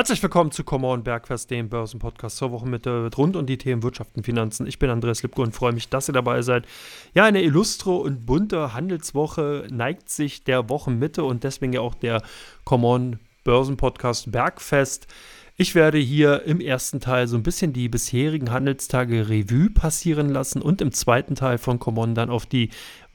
Herzlich 0.00 0.22
willkommen 0.22 0.50
zu 0.50 0.64
Come 0.64 0.86
On 0.86 1.04
Bergfest, 1.04 1.50
dem 1.50 1.68
Börsenpodcast 1.68 2.38
zur 2.38 2.52
Wochenmitte 2.52 3.10
rund 3.18 3.36
um 3.36 3.44
die 3.44 3.58
Themen 3.58 3.82
Wirtschaft 3.82 4.16
und 4.16 4.24
Finanzen. 4.24 4.66
Ich 4.66 4.78
bin 4.78 4.88
Andreas 4.88 5.22
Lipko 5.22 5.42
und 5.42 5.54
freue 5.54 5.74
mich, 5.74 5.90
dass 5.90 6.08
ihr 6.08 6.14
dabei 6.14 6.40
seid. 6.40 6.64
Ja, 7.12 7.24
eine 7.24 7.42
illustre 7.42 7.90
und 7.90 8.24
bunte 8.24 8.72
Handelswoche 8.72 9.66
neigt 9.70 10.08
sich 10.08 10.42
der 10.42 10.70
Wochenmitte 10.70 11.22
und 11.22 11.44
deswegen 11.44 11.74
ja 11.74 11.82
auch 11.82 11.94
der 11.94 12.22
Come 12.64 12.86
On 12.86 13.18
Börsenpodcast 13.44 14.32
Bergfest. 14.32 15.06
Ich 15.58 15.74
werde 15.74 15.98
hier 15.98 16.44
im 16.44 16.62
ersten 16.62 17.00
Teil 17.00 17.28
so 17.28 17.36
ein 17.36 17.42
bisschen 17.42 17.74
die 17.74 17.90
bisherigen 17.90 18.50
Handelstage 18.50 19.28
Revue 19.28 19.68
passieren 19.68 20.30
lassen 20.30 20.62
und 20.62 20.80
im 20.80 20.92
zweiten 20.92 21.34
Teil 21.34 21.58
von 21.58 21.78
Common 21.78 22.14
dann 22.14 22.30
auf 22.30 22.46
die 22.46 22.70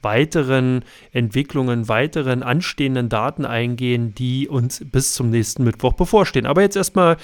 weiteren 0.05 0.84
Entwicklungen, 1.12 1.90
weiteren 1.90 2.44
anstehenden 2.44 3.09
Daten 3.09 3.44
eingehen, 3.44 4.13
die 4.13 4.48
uns 4.48 4.86
bis 4.86 5.13
zum 5.16 5.32
nächsten 5.32 5.63
Mittwoch 5.63 5.94
bevorstehen. 5.94 6.46
Aber 6.46 6.62
jetzt 6.62 6.77
erstmal 6.77 7.18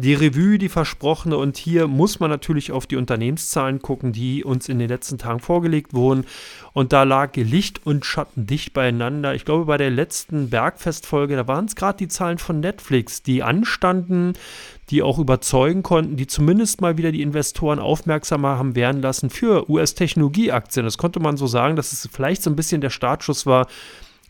die 0.00 0.14
Revue, 0.14 0.58
die 0.58 0.68
versprochene. 0.68 1.36
Und 1.36 1.56
hier 1.56 1.86
muss 1.86 2.20
man 2.20 2.30
natürlich 2.30 2.72
auf 2.72 2.86
die 2.86 2.96
Unternehmenszahlen 2.96 3.80
gucken, 3.80 4.12
die 4.12 4.44
uns 4.44 4.68
in 4.68 4.78
den 4.78 4.88
letzten 4.88 5.18
Tagen 5.18 5.40
vorgelegt 5.40 5.94
wurden. 5.94 6.24
Und 6.72 6.92
da 6.92 7.02
lag 7.02 7.36
Licht 7.36 7.86
und 7.86 8.04
Schatten 8.04 8.46
dicht 8.46 8.72
beieinander. 8.72 9.34
Ich 9.34 9.44
glaube, 9.44 9.66
bei 9.66 9.76
der 9.76 9.90
letzten 9.90 10.50
Bergfestfolge, 10.50 11.36
da 11.36 11.46
waren 11.46 11.66
es 11.66 11.76
gerade 11.76 11.98
die 11.98 12.08
Zahlen 12.08 12.38
von 12.38 12.60
Netflix, 12.60 13.22
die 13.22 13.42
anstanden, 13.42 14.32
die 14.90 15.02
auch 15.02 15.18
überzeugen 15.18 15.82
konnten, 15.82 16.16
die 16.16 16.26
zumindest 16.26 16.80
mal 16.80 16.96
wieder 16.96 17.12
die 17.12 17.22
Investoren 17.22 17.78
aufmerksamer 17.78 18.58
haben 18.58 18.74
werden 18.74 19.02
lassen 19.02 19.30
für 19.30 19.70
US-Technologieaktien. 19.70 20.84
Das 20.84 20.98
konnte 20.98 21.20
man 21.20 21.36
so 21.36 21.46
sagen, 21.46 21.76
dass 21.76 21.92
es 21.92 22.08
vielleicht 22.12 22.42
so 22.42 22.50
ein 22.50 22.56
bisschen 22.56 22.80
der 22.80 22.90
Startschuss 22.90 23.46
war 23.46 23.66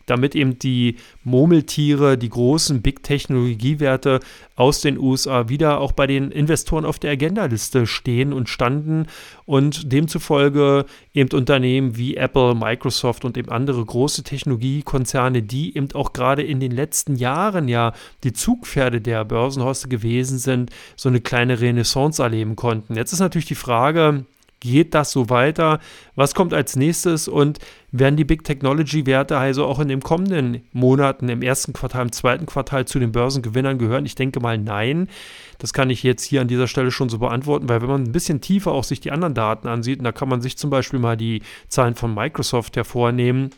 damit 0.05 0.35
eben 0.35 0.59
die 0.59 0.97
Murmeltiere, 1.23 2.17
die 2.17 2.29
großen 2.29 2.81
Big-Technologiewerte 2.81 4.19
aus 4.55 4.81
den 4.81 4.99
USA 4.99 5.49
wieder 5.49 5.79
auch 5.79 5.91
bei 5.91 6.07
den 6.07 6.31
Investoren 6.31 6.85
auf 6.85 6.99
der 6.99 7.11
Agendaliste 7.11 7.87
stehen 7.87 8.31
und 8.31 8.49
standen 8.49 9.07
und 9.45 9.91
demzufolge 9.91 10.85
eben 11.13 11.29
Unternehmen 11.35 11.97
wie 11.97 12.15
Apple, 12.15 12.53
Microsoft 12.55 13.25
und 13.25 13.37
eben 13.37 13.49
andere 13.49 13.83
große 13.83 14.23
Technologiekonzerne, 14.23 15.41
die 15.41 15.75
eben 15.75 15.91
auch 15.93 16.13
gerade 16.13 16.43
in 16.43 16.59
den 16.59 16.71
letzten 16.71 17.15
Jahren 17.15 17.67
ja 17.67 17.93
die 18.23 18.33
Zugpferde 18.33 19.01
der 19.01 19.25
Börsenhorste 19.25 19.87
gewesen 19.87 20.37
sind, 20.37 20.69
so 20.95 21.09
eine 21.09 21.21
kleine 21.21 21.59
Renaissance 21.59 22.21
erleben 22.21 22.55
konnten. 22.55 22.95
Jetzt 22.95 23.13
ist 23.13 23.19
natürlich 23.19 23.45
die 23.45 23.55
Frage, 23.55 24.25
Geht 24.61 24.93
das 24.93 25.11
so 25.11 25.31
weiter? 25.31 25.79
Was 26.15 26.35
kommt 26.35 26.53
als 26.53 26.75
nächstes? 26.75 27.27
Und 27.27 27.57
werden 27.91 28.15
die 28.15 28.23
Big 28.23 28.43
Technology 28.43 29.07
Werte 29.07 29.37
also 29.37 29.65
auch 29.65 29.79
in 29.79 29.87
den 29.87 30.01
kommenden 30.01 30.61
Monaten, 30.71 31.29
im 31.29 31.41
ersten 31.41 31.73
Quartal, 31.73 32.03
im 32.03 32.11
zweiten 32.11 32.45
Quartal 32.45 32.85
zu 32.85 32.99
den 32.99 33.11
Börsengewinnern 33.11 33.79
gehören? 33.79 34.05
Ich 34.05 34.13
denke 34.13 34.39
mal 34.39 34.59
nein. 34.59 35.09
Das 35.57 35.73
kann 35.73 35.89
ich 35.89 36.03
jetzt 36.03 36.23
hier 36.23 36.41
an 36.41 36.47
dieser 36.47 36.67
Stelle 36.67 36.91
schon 36.91 37.09
so 37.09 37.17
beantworten, 37.17 37.69
weil 37.69 37.81
wenn 37.81 37.89
man 37.89 38.03
ein 38.03 38.11
bisschen 38.11 38.39
tiefer 38.39 38.71
auch 38.71 38.83
sich 38.83 38.99
die 38.99 39.11
anderen 39.11 39.33
Daten 39.33 39.67
ansieht, 39.67 39.97
und 39.97 40.05
da 40.05 40.11
kann 40.11 40.29
man 40.29 40.41
sich 40.41 40.57
zum 40.57 40.69
Beispiel 40.69 40.99
mal 40.99 41.17
die 41.17 41.41
Zahlen 41.67 41.95
von 41.95 42.13
Microsoft 42.13 42.75
hervornehmen, 42.77 43.49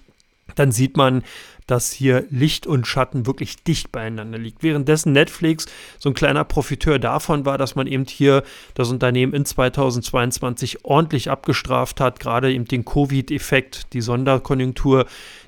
dann 0.55 0.71
sieht 0.71 0.95
man, 0.95 1.23
dass 1.67 1.91
hier 1.91 2.25
Licht 2.29 2.67
und 2.67 2.87
Schatten 2.87 3.25
wirklich 3.25 3.63
dicht 3.63 3.91
beieinander 3.91 4.37
liegt. 4.37 4.63
Währenddessen 4.63 5.13
Netflix 5.13 5.65
so 5.99 6.09
ein 6.09 6.13
kleiner 6.13 6.43
Profiteur 6.43 6.99
davon 6.99 7.45
war, 7.45 7.57
dass 7.57 7.75
man 7.75 7.87
eben 7.87 8.05
hier 8.05 8.43
das 8.73 8.89
Unternehmen 8.89 9.33
in 9.33 9.45
2022 9.45 10.85
ordentlich 10.85 11.29
abgestraft 11.29 11.99
hat, 11.99 12.19
gerade 12.19 12.51
eben 12.51 12.65
den 12.65 12.85
Covid-Effekt, 12.85 13.93
die 13.93 14.01
Sonderkonjunktur, 14.01 15.05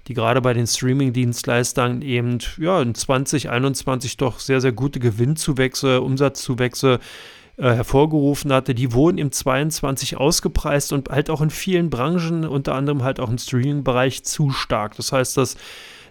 die 0.07 0.13
gerade 0.13 0.41
bei 0.41 0.53
den 0.53 0.67
Streaming-Dienstleistern 0.67 2.01
eben 2.01 2.37
ja, 2.57 2.81
in 2.81 2.93
2021 2.93 4.17
doch 4.17 4.39
sehr, 4.39 4.61
sehr 4.61 4.71
gute 4.71 4.99
Gewinnzuwächse, 4.99 6.01
Umsatzzuwächse 6.01 6.99
äh, 7.57 7.73
hervorgerufen 7.73 8.51
hatte, 8.51 8.75
die 8.75 8.91
wurden 8.91 9.17
im 9.17 9.31
22 9.31 10.17
ausgepreist 10.17 10.91
und 10.91 11.09
halt 11.09 11.29
auch 11.29 11.39
in 11.39 11.49
vielen 11.49 11.89
Branchen, 11.89 12.45
unter 12.45 12.75
anderem 12.75 13.01
halt 13.03 13.19
auch 13.21 13.29
im 13.29 13.37
Streaming-Bereich, 13.37 14.23
zu 14.23 14.51
stark. 14.51 14.97
Das 14.97 15.13
heißt, 15.13 15.37
dass 15.37 15.55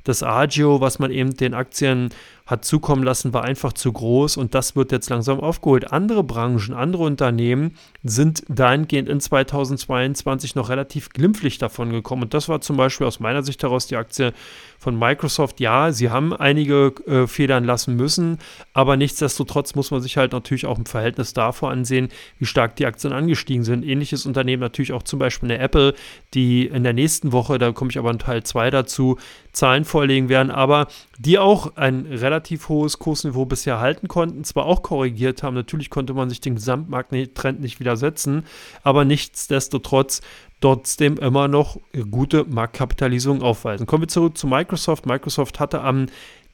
das 0.04 0.22
Agio, 0.22 0.80
was 0.80 0.98
man 0.98 1.10
eben 1.10 1.34
den 1.34 1.54
Aktien 1.54 2.10
hat 2.46 2.62
zukommen 2.62 3.02
lassen, 3.02 3.32
war 3.32 3.42
einfach 3.42 3.72
zu 3.72 3.90
groß 3.90 4.36
und 4.36 4.54
das 4.54 4.76
wird 4.76 4.92
jetzt 4.92 5.08
langsam 5.08 5.40
aufgeholt. 5.40 5.92
Andere 5.92 6.22
Branchen, 6.22 6.74
andere 6.74 7.04
Unternehmen 7.04 7.74
sind 8.02 8.44
dahingehend 8.48 9.08
in 9.08 9.18
2022 9.18 10.54
noch 10.54 10.68
relativ 10.68 11.08
glimpflich 11.08 11.56
davon 11.56 11.90
gekommen. 11.90 12.24
Und 12.24 12.34
das 12.34 12.50
war 12.50 12.60
zum 12.60 12.76
Beispiel 12.76 13.06
aus 13.06 13.18
meiner 13.18 13.42
Sicht 13.42 13.62
heraus 13.62 13.86
die 13.86 13.96
Aktie 13.96 14.34
von 14.78 14.98
Microsoft. 14.98 15.58
Ja, 15.58 15.90
sie 15.90 16.10
haben 16.10 16.34
einige 16.34 16.92
äh, 17.06 17.26
Federn 17.26 17.64
lassen 17.64 17.96
müssen, 17.96 18.38
aber 18.74 18.98
nichtsdestotrotz 18.98 19.74
muss 19.74 19.90
man 19.90 20.02
sich 20.02 20.18
halt 20.18 20.32
natürlich 20.32 20.66
auch 20.66 20.76
im 20.76 20.84
Verhältnis 20.84 21.32
davor 21.32 21.70
ansehen, 21.70 22.10
wie 22.38 22.44
stark 22.44 22.76
die 22.76 22.84
Aktien 22.84 23.14
angestiegen 23.14 23.64
sind. 23.64 23.86
Ähnliches 23.86 24.26
Unternehmen 24.26 24.60
natürlich 24.60 24.92
auch 24.92 25.02
zum 25.02 25.18
Beispiel 25.18 25.50
eine 25.50 25.62
Apple, 25.62 25.94
die 26.34 26.66
in 26.66 26.84
der 26.84 26.92
nächsten 26.92 27.32
Woche, 27.32 27.56
da 27.56 27.72
komme 27.72 27.90
ich 27.90 27.98
aber 27.98 28.10
in 28.10 28.18
Teil 28.18 28.42
2 28.42 28.70
dazu, 28.70 29.16
Zahlen 29.52 29.86
vorlegen 29.86 30.28
werden, 30.28 30.50
aber 30.50 30.88
die 31.18 31.38
auch 31.38 31.76
ein 31.76 32.04
relativ 32.04 32.33
hohes 32.68 32.98
Kursniveau 32.98 33.44
bisher 33.44 33.80
halten 33.80 34.08
konnten, 34.08 34.44
zwar 34.44 34.66
auch 34.66 34.82
korrigiert 34.82 35.42
haben, 35.42 35.54
natürlich 35.54 35.90
konnte 35.90 36.14
man 36.14 36.28
sich 36.28 36.40
den 36.40 36.54
Gesamtmarkttrend 36.54 37.60
nicht 37.60 37.80
widersetzen, 37.80 38.44
aber 38.82 39.04
nichtsdestotrotz 39.04 40.22
trotzdem 40.60 41.18
immer 41.18 41.46
noch 41.46 41.78
gute 42.10 42.44
Marktkapitalisierung 42.44 43.42
aufweisen. 43.42 43.86
Kommen 43.86 44.04
wir 44.04 44.08
zurück 44.08 44.38
zu 44.38 44.46
Microsoft. 44.46 45.04
Microsoft 45.04 45.60
hatte 45.60 45.82
am 45.82 46.06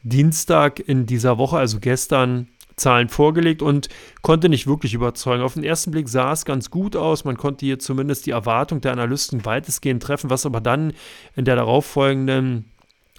Dienstag 0.03 0.81
in 0.81 1.07
dieser 1.07 1.39
Woche, 1.39 1.59
also 1.59 1.79
gestern, 1.79 2.49
Zahlen 2.81 3.09
vorgelegt 3.09 3.63
und 3.63 3.89
konnte 4.23 4.49
nicht 4.49 4.67
wirklich 4.67 4.95
überzeugen. 4.95 5.43
Auf 5.43 5.55
den 5.55 5.65
ersten 5.65 5.91
Blick 5.91 6.09
sah 6.09 6.33
es 6.33 6.45
ganz 6.45 6.71
gut 6.71 6.97
aus. 6.97 7.25
Man 7.25 7.37
konnte 7.37 7.67
hier 7.67 7.79
zumindest 7.79 8.27
die 8.27 8.31
Erwartung 8.31 8.81
der 8.81 8.93
Analysten 8.93 9.45
weitestgehend 9.45 10.03
treffen, 10.03 10.31
was 10.31 10.47
aber 10.47 10.61
dann 10.61 10.95
in 11.37 11.45
der 11.45 11.57
darauffolgenden 11.57 12.65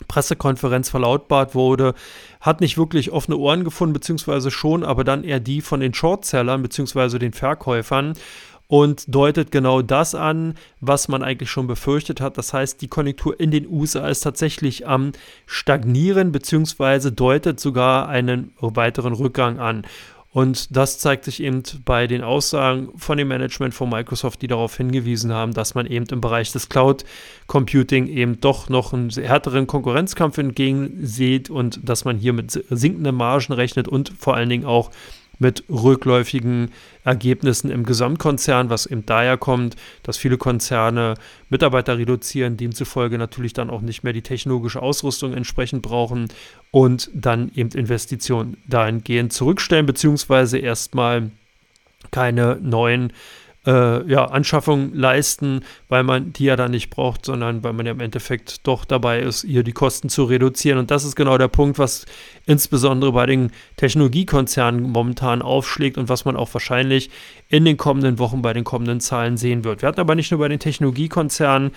Pressekonferenz 0.08 0.90
verlautbart 0.90 1.56
wurde, 1.56 1.94
hat 2.40 2.62
nicht 2.62 2.78
wirklich 2.78 3.12
offene 3.12 3.38
Ohren 3.38 3.64
gefunden, 3.64 3.94
beziehungsweise 3.94 4.52
schon, 4.52 4.84
aber 4.84 5.04
dann 5.04 5.24
eher 5.24 5.40
die 5.40 5.62
von 5.62 5.80
den 5.80 5.94
Shortsellern, 5.94 6.62
beziehungsweise 6.62 7.20
den 7.20 7.34
Verkäufern 7.34 8.14
und 8.72 9.14
deutet 9.14 9.52
genau 9.52 9.82
das 9.82 10.16
an, 10.16 10.56
was 10.80 11.10
man 11.10 11.24
eigentlich 11.24 11.52
schon 11.52 11.68
befürchtet 11.68 12.22
hat. 12.22 12.38
Das 12.38 12.54
heißt, 12.54 12.82
die 12.82 12.88
Konjunktur 12.88 13.38
in 13.38 13.52
den 13.52 13.68
USA 13.68 14.08
ist 14.08 14.22
tatsächlich 14.22 14.88
am 14.88 15.12
Stagnieren, 15.46 16.32
beziehungsweise 16.32 17.12
deutet 17.12 17.60
sogar 17.60 18.08
einen 18.08 18.54
weiteren 18.62 19.12
Rückgang 19.12 19.60
an. 19.60 19.84
Und 20.34 20.78
das 20.78 20.98
zeigt 20.98 21.26
sich 21.26 21.44
eben 21.44 21.62
bei 21.84 22.08
den 22.08 22.24
Aussagen 22.24 22.90
von 22.96 23.18
dem 23.18 23.28
Management 23.28 23.74
von 23.74 23.90
Microsoft, 23.90 24.42
die 24.42 24.48
darauf 24.48 24.78
hingewiesen 24.78 25.34
haben, 25.34 25.54
dass 25.54 25.76
man 25.76 25.86
eben 25.86 26.06
im 26.06 26.22
Bereich 26.22 26.54
des 26.54 26.70
Cloud 26.70 27.04
Computing 27.48 28.08
eben 28.08 28.40
doch 28.40 28.70
noch 28.70 28.94
einen 28.94 29.10
härteren 29.10 29.68
Konkurrenzkampf 29.68 30.38
entgegensieht 30.38 31.50
und 31.50 31.82
dass 31.84 32.06
man 32.06 32.18
hier 32.18 32.32
mit 32.32 32.52
sinkenden 32.70 33.16
Margen 33.16 33.52
rechnet 33.52 33.90
und 33.90 34.14
vor 34.18 34.36
allen 34.36 34.48
Dingen 34.48 34.66
auch 34.66 34.92
mit 35.42 35.64
rückläufigen 35.70 36.70
Ergebnissen 37.04 37.72
im 37.72 37.84
Gesamtkonzern, 37.84 38.70
was 38.70 38.86
eben 38.86 39.08
daher 39.08 39.38
kommt, 39.38 39.76
dass 40.04 40.18
viele 40.18 40.38
Konzerne 40.38 41.16
Mitarbeiter 41.50 41.98
reduzieren, 41.98 42.58
demzufolge 42.58 43.18
natürlich 43.18 43.54
dann 43.54 43.72
auch 43.72 43.82
nicht 43.82 44.04
mehr 44.04 44.14
die 44.14 44.22
technologische 44.22 44.82
Ausrüstung 44.82 45.34
entsprechend 45.34 45.82
brauchen 45.82 46.28
und 46.70 47.10
dann 47.16 47.52
eben 47.56 47.72
Investitionen 47.72 48.58
dahingehend 48.68 49.34
zurückstellen, 49.34 49.88
beziehungsweise 49.88 50.60
erstmal 50.60 51.32
keine 52.12 52.60
neuen 52.62 53.12
äh, 53.66 54.10
ja, 54.10 54.26
Anschaffung 54.26 54.94
leisten, 54.94 55.62
weil 55.88 56.04
man 56.04 56.34
die 56.34 56.46
ja 56.46 56.56
dann 56.56 56.72
nicht 56.72 56.90
braucht, 56.90 57.26
sondern 57.26 57.64
weil 57.64 57.74
man 57.74 57.86
ja 57.86 57.92
im 57.92 58.00
Endeffekt 58.00 58.66
doch 58.68 58.86
dabei 58.86 59.20
ist, 59.20 59.44
hier 59.44 59.64
die 59.64 59.72
Kosten 59.72 60.10
zu 60.10 60.24
reduzieren. 60.24 60.80
Und 60.80 60.90
das 60.90 61.04
ist 61.04 61.16
genau 61.16 61.38
der 61.38 61.48
Punkt, 61.48 61.78
was 61.78 62.06
insbesondere 62.46 63.12
bei 63.12 63.26
den 63.26 63.52
Technologiekonzernen 63.78 64.82
momentan 64.82 65.42
aufschlägt 65.42 65.98
und 65.98 66.10
was 66.10 66.26
man 66.26 66.36
auch 66.36 66.52
wahrscheinlich 66.54 67.12
in 67.50 67.66
den 67.66 67.78
kommenden 67.78 68.18
Wochen 68.18 68.42
bei 68.42 68.54
den 68.54 68.64
kommenden 68.64 69.00
Zahlen 69.00 69.38
sehen 69.38 69.64
wird. 69.64 69.82
Wir 69.82 69.90
hatten 69.90 70.00
aber 70.00 70.16
nicht 70.16 70.32
nur 70.32 70.40
bei 70.40 70.48
den 70.48 70.60
Technologiekonzernen 70.60 71.72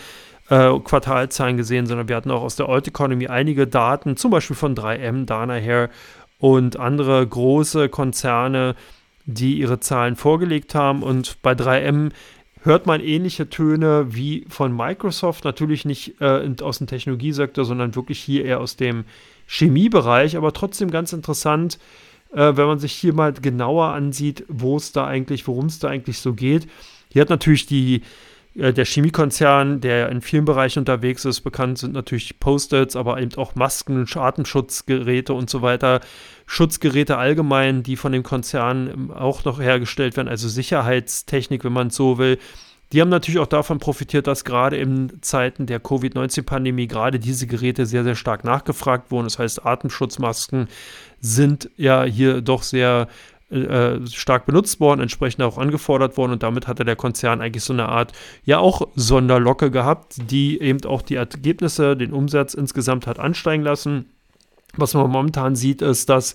äh, 0.49 0.79
Quartalzahlen 0.79 1.56
gesehen, 1.56 1.87
sondern 1.87 2.08
wir 2.08 2.17
hatten 2.17 2.31
auch 2.31 2.43
aus 2.43 2.56
der 2.56 2.69
Old 2.69 2.88
Economy 2.88 3.26
einige 3.26 3.67
Daten, 3.67 4.17
zum 4.17 4.31
Beispiel 4.31 4.56
von 4.56 4.75
3M, 4.75 5.26
Danaher 5.26 5.91
und 6.38 6.79
andere 6.79 7.26
große 7.26 7.88
Konzerne, 7.88 8.75
die 9.26 9.59
ihre 9.59 9.81
Zahlen 9.81 10.17
vorgelegt 10.17 10.75
haben. 10.75 11.03
Und 11.03 11.41
bei 11.43 11.53
3M 11.53 12.11
hört 12.62 12.87
man 12.87 13.00
ähnliche 13.00 13.49
Töne 13.49 14.06
wie 14.15 14.47
von 14.49 14.75
Microsoft, 14.75 15.44
natürlich 15.44 15.85
nicht 15.85 16.21
äh, 16.21 16.55
aus 16.62 16.79
dem 16.79 16.87
Technologiesektor, 16.87 17.65
sondern 17.65 17.94
wirklich 17.94 18.21
hier 18.21 18.44
eher 18.44 18.61
aus 18.61 18.76
dem 18.76 19.05
Chemiebereich, 19.47 20.37
aber 20.37 20.53
trotzdem 20.53 20.91
ganz 20.91 21.12
interessant, 21.12 21.79
äh, 22.32 22.56
wenn 22.56 22.67
man 22.67 22.79
sich 22.79 22.93
hier 22.93 23.12
mal 23.12 23.32
genauer 23.32 23.88
ansieht, 23.88 24.44
wo 24.49 24.76
es 24.76 24.93
da 24.93 25.06
eigentlich, 25.06 25.47
worum 25.47 25.67
es 25.67 25.79
da 25.79 25.88
eigentlich 25.88 26.19
so 26.19 26.32
geht. 26.32 26.67
Hier 27.12 27.23
hat 27.23 27.31
natürlich 27.31 27.67
die 27.67 28.03
der 28.55 28.85
Chemiekonzern, 28.85 29.81
der 29.81 30.11
in 30.11 30.21
vielen 30.21 30.45
Bereichen 30.45 30.81
unterwegs 30.81 31.25
ist, 31.25 31.41
bekannt 31.41 31.79
sind 31.79 31.93
natürlich 31.93 32.39
Post-its, 32.39 32.95
aber 32.95 33.21
eben 33.21 33.35
auch 33.37 33.56
Masken, 33.56 34.06
Atemschutzgeräte 34.15 35.35
und 35.35 35.51
so 35.51 35.61
weiter. 35.61 36.01
Schutzgeräte 36.47 37.19
allgemein, 37.19 37.83
die 37.83 37.97
von 37.97 38.12
dem 38.12 38.23
Konzern 38.23 38.91
ähm, 38.93 39.11
auch 39.11 39.45
noch 39.45 39.61
hergestellt 39.61 40.17
werden, 40.17 40.29
also 40.29 40.49
Sicherheitstechnik, 40.49 41.65
wenn 41.65 41.73
man 41.73 41.89
es 41.89 41.97
so 41.97 42.19
will. 42.19 42.39
Die 42.93 43.01
haben 43.01 43.09
natürlich 43.09 43.41
auch 43.41 43.49
davon 43.49 43.81
profitiert, 43.81 44.29
dass 44.29 44.45
gerade 44.45 44.77
in 44.77 45.21
Zeiten 45.21 45.67
der 45.67 45.81
Covid-19-Pandemie 45.81 46.87
gerade 46.87 47.19
diese 47.19 47.49
Geräte 47.49 47.87
sehr, 47.87 48.05
sehr 48.05 48.15
stark 48.15 48.45
nachgefragt 48.45 49.11
wurden. 49.11 49.25
Das 49.25 49.41
heißt, 49.41 49.67
Atemschutzmasken 49.67 50.69
sind 51.19 51.71
ja 51.77 52.05
hier 52.05 52.41
doch 52.41 52.62
sehr 52.62 53.09
äh, 53.50 54.06
stark 54.06 54.46
benutzt 54.46 54.81
worden, 54.81 55.00
entsprechend 55.00 55.43
auch 55.43 55.58
angefordert 55.58 56.17
worden 56.17 56.32
und 56.32 56.43
damit 56.43 56.67
hatte 56.67 56.85
der 56.85 56.96
Konzern 56.96 57.41
eigentlich 57.41 57.64
so 57.64 57.73
eine 57.73 57.88
Art, 57.88 58.12
ja 58.44 58.58
auch 58.58 58.88
Sonderlocke 58.94 59.70
gehabt, 59.70 60.17
die 60.31 60.61
eben 60.61 60.85
auch 60.85 61.02
die 61.02 61.17
Ergebnisse, 61.17 61.96
den 61.96 62.12
Umsatz 62.12 62.55
insgesamt 62.55 63.06
hat 63.06 63.19
ansteigen 63.19 63.62
lassen. 63.62 64.06
Was 64.76 64.94
man 64.94 65.11
momentan 65.11 65.56
sieht, 65.56 65.82
ist, 65.82 66.08
dass 66.08 66.35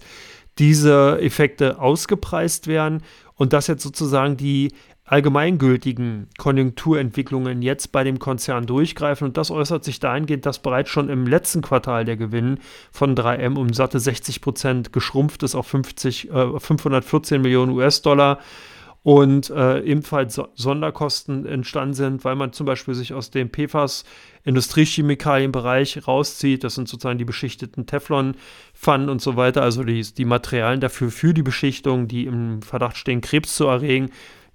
diese 0.60 1.20
Effekte 1.22 1.80
ausgepreist 1.80 2.68
werden 2.68 3.02
und 3.36 3.54
dass 3.54 3.68
jetzt 3.68 3.84
sozusagen 3.84 4.38
die 4.38 4.74
allgemeingültigen 5.10 6.28
Konjunkturentwicklungen 6.38 7.64
jetzt 7.64 7.92
bei 7.92 8.04
dem 8.04 8.20
Konzern 8.20 8.68
durchgreifen. 8.68 9.28
Und 9.28 9.38
das 9.38 9.50
äußert 9.50 9.84
sich 9.84 10.00
dahingehend, 10.00 10.46
dass 10.46 10.60
bereits 10.60 10.92
schon 10.92 11.10
im 11.10 11.26
letzten 11.26 11.64
Quartal 11.64 12.06
der 12.06 12.16
Gewinn 12.16 12.60
von 12.92 13.16
3M 13.16 13.58
um 13.58 13.74
satte 13.74 14.00
60 14.00 14.40
Prozent 14.40 14.94
geschrumpft 14.94 15.42
ist 15.42 15.56
auf 15.56 15.66
50, 15.66 16.30
äh, 16.30 16.60
514 16.60 17.42
Millionen 17.42 17.72
US-Dollar 17.72 18.38
und 19.02 19.50
äh, 19.50 19.80
ebenfalls 19.82 20.36
so 20.36 20.50
Sonderkosten 20.54 21.48
entstanden 21.48 21.96
sind, 21.96 22.24
weil 22.24 22.36
man 22.36 22.54
zum 22.54 22.68
Beispiel 22.68 22.94
sich 22.94 23.14
aus 23.14 23.32
dem 23.32 23.50
PFAS 23.50 24.04
Industriechemikalienbereich 24.44 26.08
rauszieht. 26.08 26.64
Das 26.64 26.76
sind 26.76 26.88
sozusagen 26.88 27.18
die 27.18 27.26
beschichteten 27.26 27.88
Teflon-Pfannen 27.88 29.10
und 29.10 29.22
so 29.22 29.36
weiter, 29.38 29.64
also 29.64 29.84
die, 29.84 30.02
die 30.02 30.26
Materialien 30.26 30.82
dafür 30.82 31.10
für 31.10 31.34
die 31.34 31.44
Beschichtung, 31.44 32.08
die 32.08 32.26
im 32.26 32.62
Verdacht 32.62 32.98
stehen, 32.98 33.22
Krebs 33.22 33.56
zu 33.56 33.66
erregen 33.66 34.12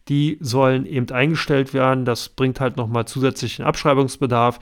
die 0.08 0.38
sollen 0.40 0.86
eben 0.86 1.10
eingestellt 1.10 1.72
werden. 1.74 2.04
Das 2.04 2.28
bringt 2.28 2.60
halt 2.60 2.76
nochmal 2.76 3.06
zusätzlichen 3.06 3.64
Abschreibungsbedarf. 3.64 4.58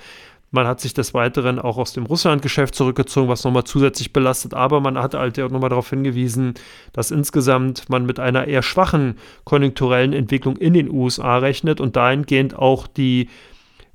Man 0.55 0.67
hat 0.67 0.81
sich 0.81 0.93
des 0.93 1.15
Weiteren 1.15 1.59
auch 1.59 1.79
aus 1.79 1.95
dem 1.95 2.05
Russland-Geschäft 2.05 2.75
zurückgezogen, 2.75 3.29
was 3.29 3.43
nochmal 3.43 3.65
zusätzlich 3.65 4.13
belastet. 4.13 4.53
Aber 4.53 4.81
man 4.81 4.99
hat 4.99 5.15
halt 5.15 5.41
auch 5.41 5.51
nochmal 5.51 5.71
darauf 5.71 5.89
hingewiesen, 5.89 6.55
dass 6.93 7.11
insgesamt 7.11 7.89
man 7.89 8.05
mit 8.05 8.21
einer 8.21 8.47
eher 8.47 8.63
schwachen 8.63 9.17
konjunkturellen 9.45 10.13
Entwicklung 10.13 10.59
in 10.59 10.75
den 10.75 10.91
USA 10.91 11.39
rechnet 11.39 11.81
und 11.81 11.97
dahingehend 11.97 12.55
auch 12.55 12.87
die 12.87 13.31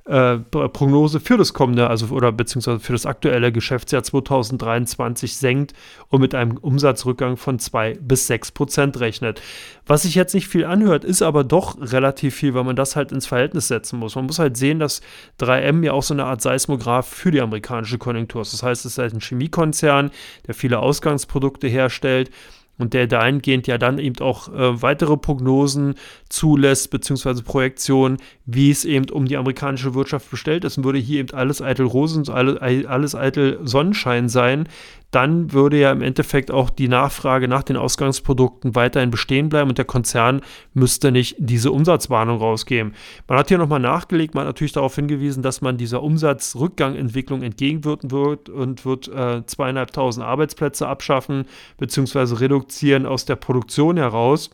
äh, 0.08 0.38
Prognose 0.38 1.20
für 1.20 1.36
das 1.36 1.52
kommende, 1.52 1.88
also 1.88 2.06
oder 2.06 2.32
beziehungsweise 2.32 2.80
für 2.80 2.92
das 2.92 3.04
aktuelle 3.04 3.52
Geschäftsjahr 3.52 4.02
2023 4.02 5.36
senkt 5.36 5.74
und 6.08 6.20
mit 6.20 6.34
einem 6.34 6.56
Umsatzrückgang 6.56 7.36
von 7.36 7.58
2 7.58 7.98
bis 8.00 8.26
6 8.26 8.52
Prozent 8.52 9.00
rechnet. 9.00 9.42
Was 9.86 10.02
sich 10.02 10.14
jetzt 10.14 10.34
nicht 10.34 10.48
viel 10.48 10.64
anhört, 10.64 11.04
ist 11.04 11.22
aber 11.22 11.44
doch 11.44 11.78
relativ 11.80 12.34
viel, 12.34 12.54
weil 12.54 12.64
man 12.64 12.76
das 12.76 12.96
halt 12.96 13.12
ins 13.12 13.26
Verhältnis 13.26 13.68
setzen 13.68 13.98
muss. 13.98 14.16
Man 14.16 14.26
muss 14.26 14.38
halt 14.38 14.56
sehen, 14.56 14.78
dass 14.78 15.02
3M 15.40 15.84
ja 15.84 15.92
auch 15.92 16.02
so 16.02 16.14
eine 16.14 16.24
Art 16.24 16.40
Seismograph 16.40 17.06
für 17.06 17.30
die 17.30 17.40
amerikanische 17.40 17.98
Konjunktur 17.98 18.42
ist. 18.42 18.54
Das 18.54 18.62
heißt, 18.62 18.86
es 18.86 18.92
ist 18.92 18.98
halt 18.98 19.12
ein 19.12 19.20
Chemiekonzern, 19.20 20.10
der 20.46 20.54
viele 20.54 20.78
Ausgangsprodukte 20.78 21.68
herstellt 21.68 22.30
und 22.78 22.94
der 22.94 23.06
dahingehend 23.06 23.66
ja 23.66 23.76
dann 23.76 23.98
eben 23.98 24.18
auch 24.20 24.48
äh, 24.48 24.82
weitere 24.82 25.16
Prognosen 25.16 25.94
zulässt, 26.28 26.90
beziehungsweise 26.90 27.42
Projektionen, 27.42 28.18
wie 28.46 28.70
es 28.70 28.84
eben 28.84 29.10
um 29.10 29.26
die 29.26 29.36
amerikanische 29.36 29.94
Wirtschaft 29.94 30.30
bestellt 30.30 30.64
ist. 30.64 30.82
Würde 30.82 30.98
hier 30.98 31.20
eben 31.20 31.36
alles 31.36 31.60
eitel 31.60 31.86
Rosen, 31.86 32.28
alles, 32.28 32.86
alles 32.86 33.14
eitel 33.14 33.58
Sonnenschein 33.64 34.28
sein, 34.28 34.68
dann 35.10 35.52
würde 35.52 35.78
ja 35.78 35.90
im 35.90 36.02
Endeffekt 36.02 36.50
auch 36.50 36.68
die 36.68 36.88
Nachfrage 36.88 37.48
nach 37.48 37.62
den 37.62 37.76
Ausgangsprodukten 37.76 38.74
weiterhin 38.74 39.10
bestehen 39.10 39.48
bleiben 39.48 39.70
und 39.70 39.78
der 39.78 39.86
Konzern 39.86 40.42
müsste 40.74 41.10
nicht 41.10 41.36
diese 41.38 41.72
Umsatzwarnung 41.72 42.38
rausgeben. 42.38 42.94
Man 43.26 43.38
hat 43.38 43.48
hier 43.48 43.58
nochmal 43.58 43.80
nachgelegt, 43.80 44.34
man 44.34 44.42
hat 44.42 44.48
natürlich 44.48 44.72
darauf 44.72 44.94
hingewiesen, 44.94 45.42
dass 45.42 45.62
man 45.62 45.78
dieser 45.78 46.02
Umsatzrückgangentwicklung 46.02 47.42
entgegenwirken 47.42 48.10
wird 48.10 48.50
und 48.50 48.84
wird 48.84 49.08
äh, 49.08 49.44
zweieinhalbtausend 49.46 50.26
Arbeitsplätze 50.26 50.86
abschaffen 50.86 51.46
bzw. 51.78 52.34
reduzieren 52.34 53.06
aus 53.06 53.24
der 53.24 53.36
Produktion 53.36 53.96
heraus. 53.96 54.50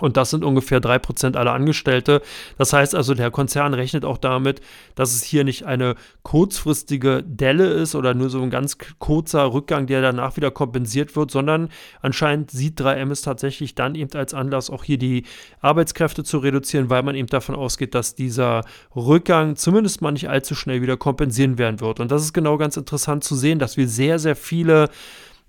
Und 0.00 0.16
das 0.16 0.30
sind 0.30 0.44
ungefähr 0.44 0.80
drei 0.80 0.98
Prozent 0.98 1.36
aller 1.36 1.52
Angestellte. 1.52 2.22
Das 2.56 2.72
heißt 2.72 2.94
also, 2.94 3.14
der 3.14 3.30
Konzern 3.30 3.74
rechnet 3.74 4.04
auch 4.04 4.18
damit, 4.18 4.60
dass 4.94 5.14
es 5.14 5.24
hier 5.24 5.44
nicht 5.44 5.66
eine 5.66 5.96
kurzfristige 6.22 7.24
Delle 7.26 7.66
ist 7.66 7.94
oder 7.94 8.14
nur 8.14 8.30
so 8.30 8.40
ein 8.40 8.50
ganz 8.50 8.78
kurzer 8.98 9.52
Rückgang, 9.52 9.86
der 9.86 10.00
danach 10.02 10.36
wieder 10.36 10.50
kompensiert 10.50 11.16
wird, 11.16 11.30
sondern 11.30 11.68
anscheinend 12.00 12.50
sieht 12.50 12.80
3M 12.80 13.10
es 13.10 13.22
tatsächlich 13.22 13.74
dann 13.74 13.94
eben 13.94 14.12
als 14.14 14.34
Anlass, 14.34 14.70
auch 14.70 14.84
hier 14.84 14.98
die 14.98 15.24
Arbeitskräfte 15.60 16.22
zu 16.24 16.38
reduzieren, 16.38 16.90
weil 16.90 17.02
man 17.02 17.14
eben 17.14 17.28
davon 17.28 17.54
ausgeht, 17.54 17.94
dass 17.94 18.14
dieser 18.14 18.62
Rückgang 18.94 19.56
zumindest 19.56 20.00
mal 20.00 20.12
nicht 20.12 20.28
allzu 20.28 20.54
schnell 20.54 20.82
wieder 20.82 20.96
kompensieren 20.96 21.58
werden 21.58 21.80
wird. 21.80 22.00
Und 22.00 22.12
das 22.12 22.22
ist 22.22 22.32
genau 22.32 22.56
ganz 22.56 22.76
interessant 22.76 23.24
zu 23.24 23.34
sehen, 23.34 23.58
dass 23.58 23.76
wir 23.76 23.88
sehr, 23.88 24.18
sehr 24.18 24.36
viele 24.36 24.88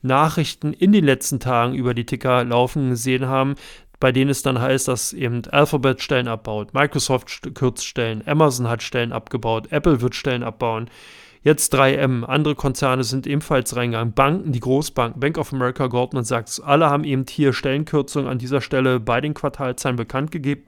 Nachrichten 0.02 0.74
in 0.74 0.92
den 0.92 1.04
letzten 1.04 1.40
Tagen 1.40 1.74
über 1.75 1.94
die 1.94 2.06
Ticker 2.06 2.44
laufen 2.44 2.92
gesehen 2.92 3.28
haben, 3.28 3.56
bei 4.00 4.12
denen 4.12 4.30
es 4.30 4.42
dann 4.42 4.62
heißt, 4.62 4.88
dass 4.88 5.13
eben 5.13 5.42
Alphabet 5.51 6.01
Stellen 6.01 6.28
abbaut, 6.28 6.74
Microsoft 6.74 7.54
kürzt 7.54 7.86
Stellen, 7.86 8.24
Amazon 8.25 8.69
hat 8.69 8.81
Stellen 8.81 9.12
abgebaut, 9.12 9.72
Apple 9.72 10.01
wird 10.01 10.16
Stellen 10.16 10.44
abbauen. 10.44 10.90
Jetzt 11.42 11.74
3M, 11.74 12.25
andere 12.25 12.56
Konzerne 12.56 13.04
sind 13.04 13.25
ebenfalls 13.25 13.75
reingegangen. 13.75 14.13
Banken, 14.13 14.51
die 14.51 14.60
Großbanken, 14.60 15.22
Bank 15.22 15.38
of 15.38 15.54
America, 15.54 15.88
Goldman 15.88 16.25
Sachs, 16.25 16.60
alle 16.60 16.90
haben 16.90 17.06
eben 17.06 17.25
hier 17.30 17.54
Stellenkürzungen 17.54 18.30
an 18.30 18.40
dieser 18.40 18.60
Stelle 18.60 19.00
bei 19.00 19.22
den 19.22 19.34
Quartalzahlen 19.34 19.96
bekannt 19.96 20.31
gegeben. 20.31 20.63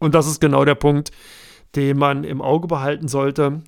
Und 0.00 0.14
das 0.14 0.26
ist 0.26 0.40
genau 0.40 0.64
der 0.64 0.74
Punkt, 0.74 1.12
den 1.76 1.98
man 1.98 2.24
im 2.24 2.42
Auge 2.42 2.66
behalten 2.66 3.06
sollte. 3.06 3.62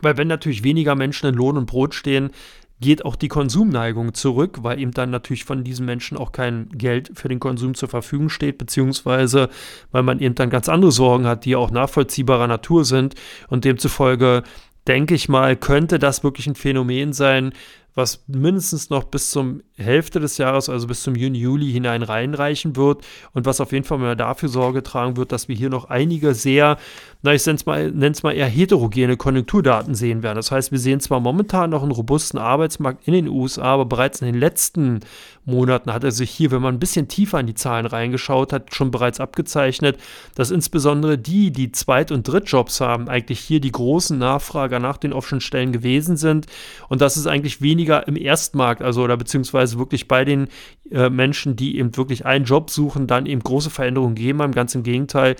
Weil 0.00 0.16
wenn 0.16 0.28
natürlich 0.28 0.62
weniger 0.62 0.94
Menschen 0.94 1.28
in 1.28 1.34
Lohn 1.34 1.56
und 1.56 1.66
Brot 1.66 1.94
stehen, 1.94 2.30
geht 2.80 3.04
auch 3.04 3.16
die 3.16 3.28
Konsumneigung 3.28 4.14
zurück, 4.14 4.58
weil 4.62 4.80
ihm 4.80 4.92
dann 4.92 5.10
natürlich 5.10 5.44
von 5.44 5.64
diesen 5.64 5.84
Menschen 5.84 6.16
auch 6.16 6.32
kein 6.32 6.68
Geld 6.70 7.10
für 7.14 7.28
den 7.28 7.40
Konsum 7.40 7.74
zur 7.74 7.88
Verfügung 7.88 8.28
steht, 8.28 8.58
beziehungsweise 8.58 9.48
weil 9.90 10.02
man 10.02 10.20
eben 10.20 10.34
dann 10.34 10.50
ganz 10.50 10.68
andere 10.68 10.92
Sorgen 10.92 11.26
hat, 11.26 11.44
die 11.44 11.56
auch 11.56 11.70
nachvollziehbarer 11.70 12.46
Natur 12.46 12.84
sind. 12.84 13.14
Und 13.48 13.64
demzufolge 13.64 14.44
denke 14.86 15.14
ich 15.14 15.28
mal, 15.28 15.56
könnte 15.56 15.98
das 15.98 16.22
wirklich 16.22 16.46
ein 16.46 16.54
Phänomen 16.54 17.12
sein, 17.12 17.52
was 17.94 18.24
mindestens 18.28 18.90
noch 18.90 19.04
bis 19.04 19.30
zum 19.30 19.62
Hälfte 19.78 20.20
des 20.20 20.38
Jahres, 20.38 20.68
also 20.68 20.86
bis 20.86 21.02
zum 21.02 21.14
Juni, 21.14 21.38
Juli 21.38 21.72
hinein 21.72 22.02
reinreichen 22.02 22.76
wird 22.76 23.04
und 23.32 23.46
was 23.46 23.60
auf 23.60 23.72
jeden 23.72 23.84
Fall 23.84 23.98
mal 23.98 24.16
dafür 24.16 24.48
Sorge 24.48 24.82
tragen 24.82 25.16
wird, 25.16 25.32
dass 25.32 25.48
wir 25.48 25.56
hier 25.56 25.70
noch 25.70 25.86
einige 25.86 26.34
sehr, 26.34 26.76
na 27.22 27.34
ich 27.34 27.44
nenne 27.46 27.56
es 27.56 27.66
mal, 27.66 27.92
mal 28.22 28.32
eher 28.32 28.46
heterogene 28.46 29.16
Konjunkturdaten 29.16 29.94
sehen 29.94 30.22
werden. 30.22 30.36
Das 30.36 30.50
heißt, 30.50 30.72
wir 30.72 30.78
sehen 30.78 31.00
zwar 31.00 31.20
momentan 31.20 31.70
noch 31.70 31.82
einen 31.82 31.92
robusten 31.92 32.38
Arbeitsmarkt 32.38 33.06
in 33.06 33.14
den 33.14 33.28
USA, 33.28 33.74
aber 33.74 33.86
bereits 33.86 34.20
in 34.20 34.26
den 34.26 34.38
letzten 34.38 35.00
Monaten 35.48 35.92
hat 35.92 36.04
er 36.04 36.12
sich 36.12 36.30
hier, 36.30 36.50
wenn 36.50 36.62
man 36.62 36.74
ein 36.74 36.80
bisschen 36.80 37.08
tiefer 37.08 37.40
in 37.40 37.46
die 37.46 37.54
Zahlen 37.54 37.86
reingeschaut 37.86 38.52
hat, 38.52 38.74
schon 38.74 38.90
bereits 38.90 39.18
abgezeichnet, 39.18 39.98
dass 40.34 40.50
insbesondere 40.50 41.18
die, 41.18 41.50
die 41.50 41.72
Zweit- 41.72 42.12
und 42.12 42.28
Drittjobs 42.28 42.80
haben, 42.80 43.08
eigentlich 43.08 43.40
hier 43.40 43.60
die 43.60 43.72
großen 43.72 44.18
Nachfrager 44.18 44.78
nach 44.78 44.98
den 44.98 45.12
offenen 45.12 45.40
Stellen 45.40 45.72
gewesen 45.72 46.16
sind 46.16 46.46
und 46.88 47.00
dass 47.00 47.16
es 47.16 47.26
eigentlich 47.26 47.62
weniger 47.62 48.06
im 48.06 48.16
Erstmarkt, 48.16 48.82
also 48.82 49.02
oder 49.02 49.16
beziehungsweise 49.16 49.67
wirklich 49.76 50.06
bei 50.06 50.24
den 50.24 50.46
äh, 50.90 51.10
Menschen, 51.10 51.56
die 51.56 51.78
eben 51.78 51.96
wirklich 51.96 52.24
einen 52.24 52.44
Job 52.44 52.70
suchen, 52.70 53.08
dann 53.08 53.26
eben 53.26 53.42
große 53.42 53.70
Veränderungen 53.70 54.14
geben 54.14 54.40
haben. 54.40 54.52
Ganz 54.52 54.74
im 54.76 54.84
Gegenteil, 54.84 55.34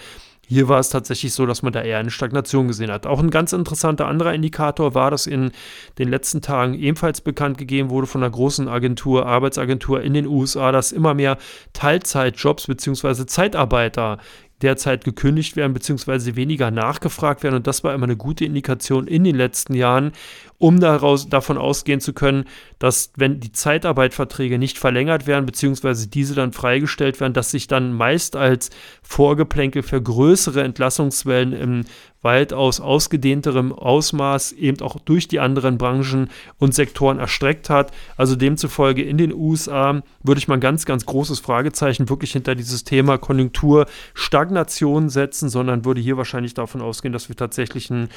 hier 0.50 0.66
war 0.66 0.80
es 0.80 0.88
tatsächlich 0.88 1.34
so, 1.34 1.44
dass 1.44 1.62
man 1.62 1.74
da 1.74 1.82
eher 1.82 1.98
eine 1.98 2.10
Stagnation 2.10 2.68
gesehen 2.68 2.90
hat. 2.90 3.06
Auch 3.06 3.20
ein 3.20 3.28
ganz 3.28 3.52
interessanter 3.52 4.06
anderer 4.06 4.32
Indikator 4.32 4.94
war, 4.94 5.10
dass 5.10 5.26
in 5.26 5.52
den 5.98 6.08
letzten 6.08 6.40
Tagen 6.40 6.72
ebenfalls 6.72 7.20
bekannt 7.20 7.58
gegeben 7.58 7.90
wurde 7.90 8.06
von 8.06 8.22
einer 8.22 8.30
großen 8.30 8.66
Agentur, 8.66 9.26
Arbeitsagentur 9.26 10.00
in 10.00 10.14
den 10.14 10.26
USA, 10.26 10.72
dass 10.72 10.90
immer 10.90 11.12
mehr 11.12 11.36
Teilzeitjobs 11.74 12.66
bzw. 12.66 13.26
Zeitarbeiter 13.26 14.18
derzeit 14.62 15.04
gekündigt 15.04 15.54
werden 15.56 15.74
bzw. 15.74 16.34
weniger 16.34 16.70
nachgefragt 16.70 17.42
werden. 17.42 17.56
Und 17.56 17.66
das 17.66 17.84
war 17.84 17.94
immer 17.94 18.06
eine 18.06 18.16
gute 18.16 18.46
Indikation 18.46 19.06
in 19.06 19.24
den 19.24 19.36
letzten 19.36 19.74
Jahren. 19.74 20.12
Um 20.58 20.80
daraus, 20.80 21.28
davon 21.28 21.56
ausgehen 21.56 22.00
zu 22.00 22.12
können, 22.12 22.44
dass 22.78 23.12
wenn 23.16 23.40
die 23.40 23.52
Zeitarbeitverträge 23.52 24.58
nicht 24.58 24.78
verlängert 24.78 25.26
werden, 25.26 25.46
beziehungsweise 25.46 26.08
diese 26.08 26.34
dann 26.34 26.52
freigestellt 26.52 27.20
werden, 27.20 27.32
dass 27.32 27.52
sich 27.52 27.68
dann 27.68 27.92
meist 27.92 28.34
als 28.36 28.70
Vorgeplänkel 29.02 29.82
für 29.82 30.02
größere 30.02 30.62
Entlassungswellen 30.62 31.52
im 31.52 31.84
weitaus 32.22 32.80
ausgedehnterem 32.80 33.72
Ausmaß 33.72 34.52
eben 34.52 34.80
auch 34.80 34.98
durch 34.98 35.28
die 35.28 35.38
anderen 35.38 35.78
Branchen 35.78 36.30
und 36.58 36.74
Sektoren 36.74 37.18
erstreckt 37.18 37.70
hat. 37.70 37.92
Also 38.16 38.34
demzufolge 38.34 39.02
in 39.02 39.18
den 39.18 39.32
USA 39.32 40.02
würde 40.22 40.38
ich 40.40 40.48
mal 40.48 40.54
ein 40.54 40.60
ganz, 40.60 40.84
ganz 40.84 41.06
großes 41.06 41.38
Fragezeichen 41.40 42.08
wirklich 42.08 42.32
hinter 42.32 42.54
dieses 42.56 42.82
Thema 42.82 43.18
Konjunkturstagnation 43.18 45.08
setzen, 45.10 45.48
sondern 45.48 45.84
würde 45.84 46.00
hier 46.00 46.16
wahrscheinlich 46.16 46.54
davon 46.54 46.80
ausgehen, 46.80 47.12
dass 47.12 47.28
wir 47.28 47.36
tatsächlich 47.36 47.90
einen, 47.90 48.08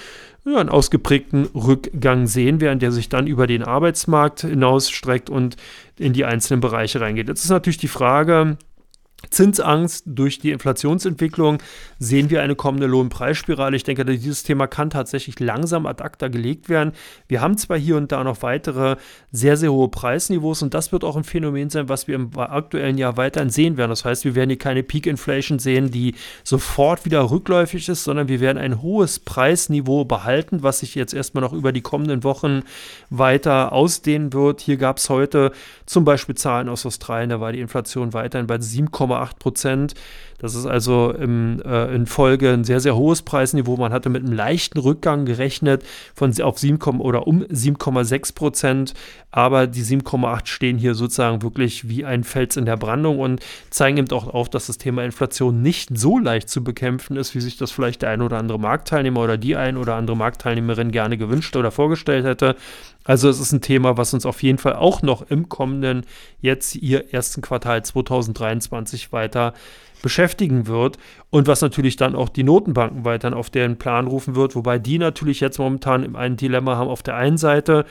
ja, 0.45 0.57
einen 0.57 0.69
ausgeprägten 0.69 1.45
Rückgang 1.53 2.27
sehen 2.27 2.62
werden, 2.62 2.79
der 2.79 2.91
sich 2.91 3.10
dann 3.10 3.27
über 3.27 3.48
den 3.48 3.63
Arbeitsmarkt 3.63 4.41
hinausstreckt 4.41 5.29
und 5.29 5.55
in 5.98 6.13
die 6.13 6.25
einzelnen 6.25 6.62
Bereiche 6.62 7.00
reingeht. 7.00 7.27
Jetzt 7.27 7.43
ist 7.43 7.51
natürlich 7.51 7.77
die 7.77 7.88
Frage, 7.88 8.57
Zinsangst 9.29 10.03
durch 10.07 10.39
die 10.39 10.51
Inflationsentwicklung 10.51 11.59
sehen 11.99 12.29
wir 12.29 12.41
eine 12.41 12.55
kommende 12.55 12.87
Lohnpreisspirale. 12.87 13.75
Ich 13.75 13.83
denke, 13.83 14.03
dieses 14.03 14.43
Thema 14.43 14.67
kann 14.67 14.89
tatsächlich 14.89 15.39
langsam 15.39 15.85
ad 15.85 16.03
acta 16.03 16.27
gelegt 16.27 16.69
werden. 16.69 16.93
Wir 17.27 17.39
haben 17.39 17.57
zwar 17.57 17.77
hier 17.77 17.97
und 17.97 18.11
da 18.11 18.23
noch 18.23 18.41
weitere 18.41 18.97
sehr, 19.31 19.57
sehr 19.57 19.71
hohe 19.71 19.89
Preisniveaus 19.89 20.63
und 20.63 20.73
das 20.73 20.91
wird 20.91 21.03
auch 21.03 21.15
ein 21.15 21.23
Phänomen 21.23 21.69
sein, 21.69 21.87
was 21.87 22.07
wir 22.07 22.15
im 22.15 22.31
aktuellen 22.35 22.97
Jahr 22.97 23.15
weiterhin 23.15 23.51
sehen 23.51 23.77
werden. 23.77 23.91
Das 23.91 24.05
heißt, 24.05 24.25
wir 24.25 24.33
werden 24.33 24.49
hier 24.49 24.57
keine 24.57 24.81
Peak 24.81 25.05
Inflation 25.05 25.59
sehen, 25.59 25.91
die 25.91 26.15
sofort 26.43 27.05
wieder 27.05 27.29
rückläufig 27.29 27.87
ist, 27.89 28.03
sondern 28.03 28.27
wir 28.27 28.39
werden 28.39 28.57
ein 28.57 28.81
hohes 28.81 29.19
Preisniveau 29.19 30.03
behalten, 30.03 30.63
was 30.63 30.79
sich 30.79 30.95
jetzt 30.95 31.13
erstmal 31.13 31.43
noch 31.43 31.53
über 31.53 31.71
die 31.71 31.81
kommenden 31.81 32.23
Wochen 32.23 32.63
weiter 33.11 33.71
ausdehnen 33.71 34.33
wird. 34.33 34.61
Hier 34.61 34.77
gab 34.77 34.97
es 34.97 35.09
heute 35.09 35.51
zum 35.85 36.05
Beispiel 36.05 36.35
Zahlen 36.35 36.69
aus 36.69 36.85
Australien, 36.85 37.29
da 37.29 37.39
war 37.39 37.51
die 37.51 37.59
Inflation 37.59 38.13
weiterhin 38.13 38.47
bei 38.47 38.55
7,8 38.55 39.10
7,8 39.11 39.39
Prozent. 39.39 39.93
Das 40.41 40.55
ist 40.55 40.65
also 40.65 41.11
im, 41.11 41.61
äh, 41.63 41.93
in 41.93 42.07
Folge 42.07 42.51
ein 42.51 42.63
sehr, 42.63 42.79
sehr 42.79 42.95
hohes 42.95 43.21
Preisniveau. 43.21 43.77
Man 43.77 43.93
hatte 43.93 44.09
mit 44.09 44.23
einem 44.23 44.33
leichten 44.33 44.79
Rückgang 44.79 45.25
gerechnet 45.25 45.83
von 46.15 46.33
auf 46.41 46.57
7, 46.57 46.99
oder 46.99 47.27
um 47.27 47.43
7,6 47.43 48.33
Prozent. 48.33 48.93
Aber 49.29 49.67
die 49.67 49.83
7,8 49.83 50.47
stehen 50.47 50.79
hier 50.79 50.95
sozusagen 50.95 51.43
wirklich 51.43 51.87
wie 51.87 52.05
ein 52.05 52.23
Fels 52.23 52.57
in 52.57 52.65
der 52.65 52.75
Brandung 52.75 53.19
und 53.19 53.41
zeigen 53.69 53.97
eben 53.97 54.11
auch 54.11 54.27
auf, 54.33 54.49
dass 54.49 54.65
das 54.65 54.79
Thema 54.79 55.03
Inflation 55.03 55.61
nicht 55.61 55.95
so 55.95 56.17
leicht 56.17 56.49
zu 56.49 56.63
bekämpfen 56.63 57.17
ist, 57.17 57.35
wie 57.35 57.41
sich 57.41 57.57
das 57.57 57.69
vielleicht 57.69 58.01
der 58.01 58.09
ein 58.09 58.23
oder 58.23 58.39
andere 58.39 58.59
Marktteilnehmer 58.59 59.21
oder 59.21 59.37
die 59.37 59.55
ein 59.55 59.77
oder 59.77 59.93
andere 59.93 60.17
Marktteilnehmerin 60.17 60.91
gerne 60.91 61.17
gewünscht 61.17 61.55
oder 61.55 61.69
vorgestellt 61.69 62.25
hätte. 62.25 62.55
Also 63.03 63.29
es 63.29 63.39
ist 63.39 63.51
ein 63.51 63.62
Thema, 63.62 63.98
was 63.98 64.13
uns 64.13 64.25
auf 64.25 64.43
jeden 64.43 64.58
Fall 64.58 64.75
auch 64.75 65.01
noch 65.01 65.24
im 65.24 65.50
kommenden, 65.50 66.05
jetzt 66.39 66.75
ihr 66.75 67.13
ersten 67.13 67.41
Quartal 67.41 67.84
2023 67.84 69.12
weiter 69.12 69.53
beschäftigen 70.01 70.67
wird 70.67 70.98
und 71.29 71.48
was 71.48 71.62
natürlich 71.62 71.96
dann 71.96 72.15
auch 72.15 72.29
die 72.29 72.43
Notenbanken 72.43 73.05
weiterhin 73.05 73.38
auf 73.38 73.50
deren 73.50 73.77
Plan 73.77 74.08
rufen 74.08 74.36
wird, 74.36 74.55
wobei 74.55 74.79
die 74.79 74.98
natürlich 74.98 75.39
jetzt 75.39 75.60
momentan 75.60 76.15
ein 76.15 76.38
Dilemma 76.38 76.77
haben. 76.77 76.89
Auf 76.89 77.03
der 77.03 77.15
einen 77.15 77.38
Seite 77.38 77.86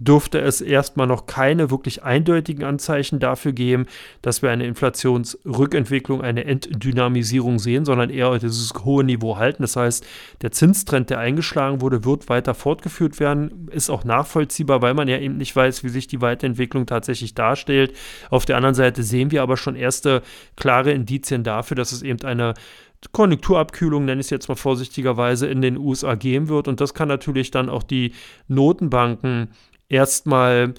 dürfte 0.00 0.40
es 0.40 0.60
erstmal 0.60 1.06
noch 1.06 1.26
keine 1.26 1.70
wirklich 1.70 2.02
eindeutigen 2.02 2.64
Anzeichen 2.64 3.20
dafür 3.20 3.52
geben, 3.52 3.86
dass 4.22 4.42
wir 4.42 4.50
eine 4.50 4.66
Inflationsrückentwicklung, 4.66 6.20
eine 6.20 6.44
Entdynamisierung 6.44 7.58
sehen, 7.58 7.84
sondern 7.84 8.10
eher 8.10 8.36
dieses 8.38 8.72
hohe 8.84 9.04
Niveau 9.04 9.36
halten. 9.36 9.62
Das 9.62 9.76
heißt, 9.76 10.04
der 10.42 10.50
Zinstrend, 10.50 11.10
der 11.10 11.20
eingeschlagen 11.20 11.80
wurde, 11.80 12.04
wird 12.04 12.28
weiter 12.28 12.54
fortgeführt 12.54 13.20
werden, 13.20 13.68
ist 13.70 13.88
auch 13.88 14.04
nachvollziehbar, 14.04 14.82
weil 14.82 14.94
man 14.94 15.06
ja 15.06 15.18
eben 15.18 15.36
nicht 15.36 15.54
weiß, 15.54 15.84
wie 15.84 15.88
sich 15.88 16.08
die 16.08 16.20
Weiterentwicklung 16.20 16.86
tatsächlich 16.86 17.34
darstellt. 17.34 17.94
Auf 18.30 18.46
der 18.46 18.56
anderen 18.56 18.74
Seite 18.74 19.04
sehen 19.04 19.30
wir 19.30 19.42
aber 19.42 19.56
schon 19.56 19.76
erste 19.76 20.22
klare 20.56 20.90
Indizien 20.90 21.44
dafür, 21.44 21.53
dass 21.62 21.92
es 21.92 22.02
eben 22.02 22.22
eine 22.24 22.54
Konjunkturabkühlung, 23.12 24.04
nenne 24.04 24.20
ich 24.20 24.26
es 24.26 24.30
jetzt 24.30 24.48
mal 24.48 24.54
vorsichtigerweise, 24.54 25.46
in 25.46 25.60
den 25.60 25.76
USA 25.76 26.14
geben 26.14 26.48
wird. 26.48 26.68
Und 26.68 26.80
das 26.80 26.94
kann 26.94 27.08
natürlich 27.08 27.50
dann 27.50 27.68
auch 27.68 27.82
die 27.82 28.12
Notenbanken 28.48 29.48
erstmal 29.88 30.74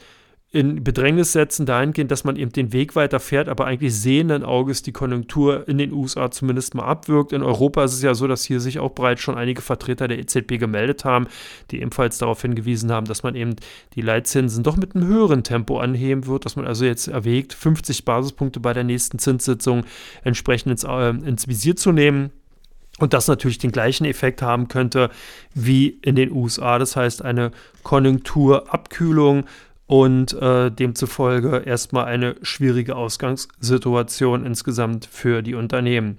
in 0.56 0.86
Bedrängnis 0.86 1.34
setzen, 1.34 1.66
dahingehend, 1.66 2.12
dass 2.12 2.24
man 2.24 2.38
eben 2.38 2.54
den 2.54 2.72
Weg 2.72 2.96
weiter 2.96 3.20
fährt, 3.20 3.50
aber 3.50 3.66
eigentlich 3.66 3.94
sehenden 3.94 4.46
Auges 4.46 4.82
die 4.84 4.94
Konjunktur 4.94 5.68
in 5.68 5.78
den 5.78 5.92
USA 5.92 6.32
zumindest 6.32 6.76
mal 6.76 6.86
abwirkt. 6.86 7.34
In 7.34 7.44
Europa 7.44 7.84
ist 7.84 7.92
es 7.92 8.02
ja 8.02 8.14
so, 8.14 8.26
dass 8.26 8.46
hier 8.46 8.62
sich 8.62 8.80
auch 8.80 8.92
bereits 8.92 9.20
schon 9.20 9.36
einige 9.36 9.62
Vertreter 9.62 10.08
der 10.08 10.18
EZB 10.18 10.58
gemeldet 10.58 11.04
haben, 11.04 11.28
die 11.72 11.82
ebenfalls 11.82 12.20
darauf 12.20 12.42
hingewiesen 12.42 12.90
haben, 12.90 13.06
dass 13.06 13.22
man 13.22 13.36
eben 13.36 13.58
die 13.96 14.02
Leitzinsen 14.02 14.64
doch 14.64 14.78
mit 14.78 14.96
einem 14.96 15.06
höheren 15.06 15.44
Tempo 15.44 15.78
anheben 15.78 16.26
wird, 16.26 16.46
dass 16.46 16.56
man 16.56 16.66
also 16.66 16.86
jetzt 16.86 17.10
erwägt, 17.10 17.54
50 17.54 18.06
Basispunkte 18.06 18.62
bei 18.62 18.72
der 18.72 18.86
nächsten 18.86 19.20
Zinssitzung 19.20 19.84
entsprechend 20.24 20.72
ins, 20.72 20.86
äh, 20.86 21.10
ins 21.10 21.50
Visier 21.50 21.76
zu 21.76 21.92
nehmen. 21.92 22.32
Und 22.98 23.14
das 23.14 23.28
natürlich 23.28 23.58
den 23.58 23.74
gleichen 23.74 24.06
Effekt 24.06 24.42
haben 24.42 24.70
könnte 24.70 25.10
wie 25.54 26.00
in 26.02 26.16
den 26.16 26.32
USA. 26.32 26.80
Das 26.80 26.96
heißt, 26.96 27.26
eine 27.26 27.52
Konjunkturabkühlung 27.84 29.44
und 29.88 30.34
äh, 30.34 30.72
demzufolge 30.72 31.64
erstmal 31.66 32.06
eine 32.06 32.36
schwierige 32.42 32.96
Ausgangssituation 32.96 34.46
insgesamt 34.46 35.06
für 35.06 35.42
die 35.42 35.56
Unternehmen. 35.56 36.18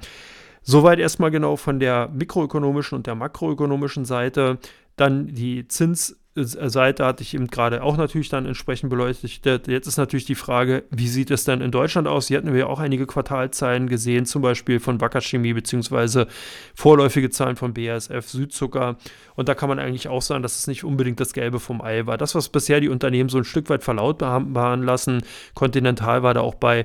Soweit 0.62 0.98
erstmal 0.98 1.30
genau 1.30 1.56
von 1.56 1.78
der 1.78 2.08
mikroökonomischen 2.08 2.96
und 2.96 3.06
der 3.06 3.14
makroökonomischen 3.14 4.04
Seite. 4.04 4.58
Dann 4.96 5.28
die 5.28 5.68
Zins- 5.68 6.16
Seite 6.36 7.04
hatte 7.04 7.22
ich 7.22 7.34
eben 7.34 7.46
gerade 7.46 7.82
auch 7.82 7.96
natürlich 7.96 8.28
dann 8.28 8.44
entsprechend 8.44 8.90
beleuchtet. 8.90 9.66
Jetzt 9.66 9.86
ist 9.86 9.96
natürlich 9.96 10.26
die 10.26 10.34
Frage, 10.34 10.84
wie 10.90 11.08
sieht 11.08 11.30
es 11.30 11.44
denn 11.44 11.62
in 11.62 11.70
Deutschland 11.70 12.06
aus? 12.06 12.28
Hier 12.28 12.36
hatten 12.36 12.52
wir 12.52 12.60
ja 12.60 12.66
auch 12.66 12.78
einige 12.78 13.06
Quartalzahlen 13.06 13.88
gesehen, 13.88 14.26
zum 14.26 14.42
Beispiel 14.42 14.78
von 14.78 15.00
Wacker 15.00 15.22
Chemie 15.22 15.54
beziehungsweise 15.54 16.26
vorläufige 16.74 17.30
Zahlen 17.30 17.56
von 17.56 17.72
BASF, 17.72 18.28
Südzucker. 18.28 18.96
Und 19.34 19.48
da 19.48 19.54
kann 19.54 19.68
man 19.68 19.78
eigentlich 19.78 20.08
auch 20.08 20.22
sagen, 20.22 20.42
dass 20.42 20.58
es 20.58 20.66
nicht 20.66 20.84
unbedingt 20.84 21.20
das 21.20 21.32
Gelbe 21.32 21.58
vom 21.58 21.80
Ei 21.80 22.06
war. 22.06 22.18
Das, 22.18 22.34
was 22.34 22.50
bisher 22.50 22.80
die 22.80 22.88
Unternehmen 22.88 23.28
so 23.28 23.38
ein 23.38 23.44
Stück 23.44 23.70
weit 23.70 23.82
verlautbaren 23.82 24.82
lassen, 24.82 25.22
Continental 25.54 26.22
war 26.22 26.34
da 26.34 26.42
auch 26.42 26.54
bei, 26.54 26.84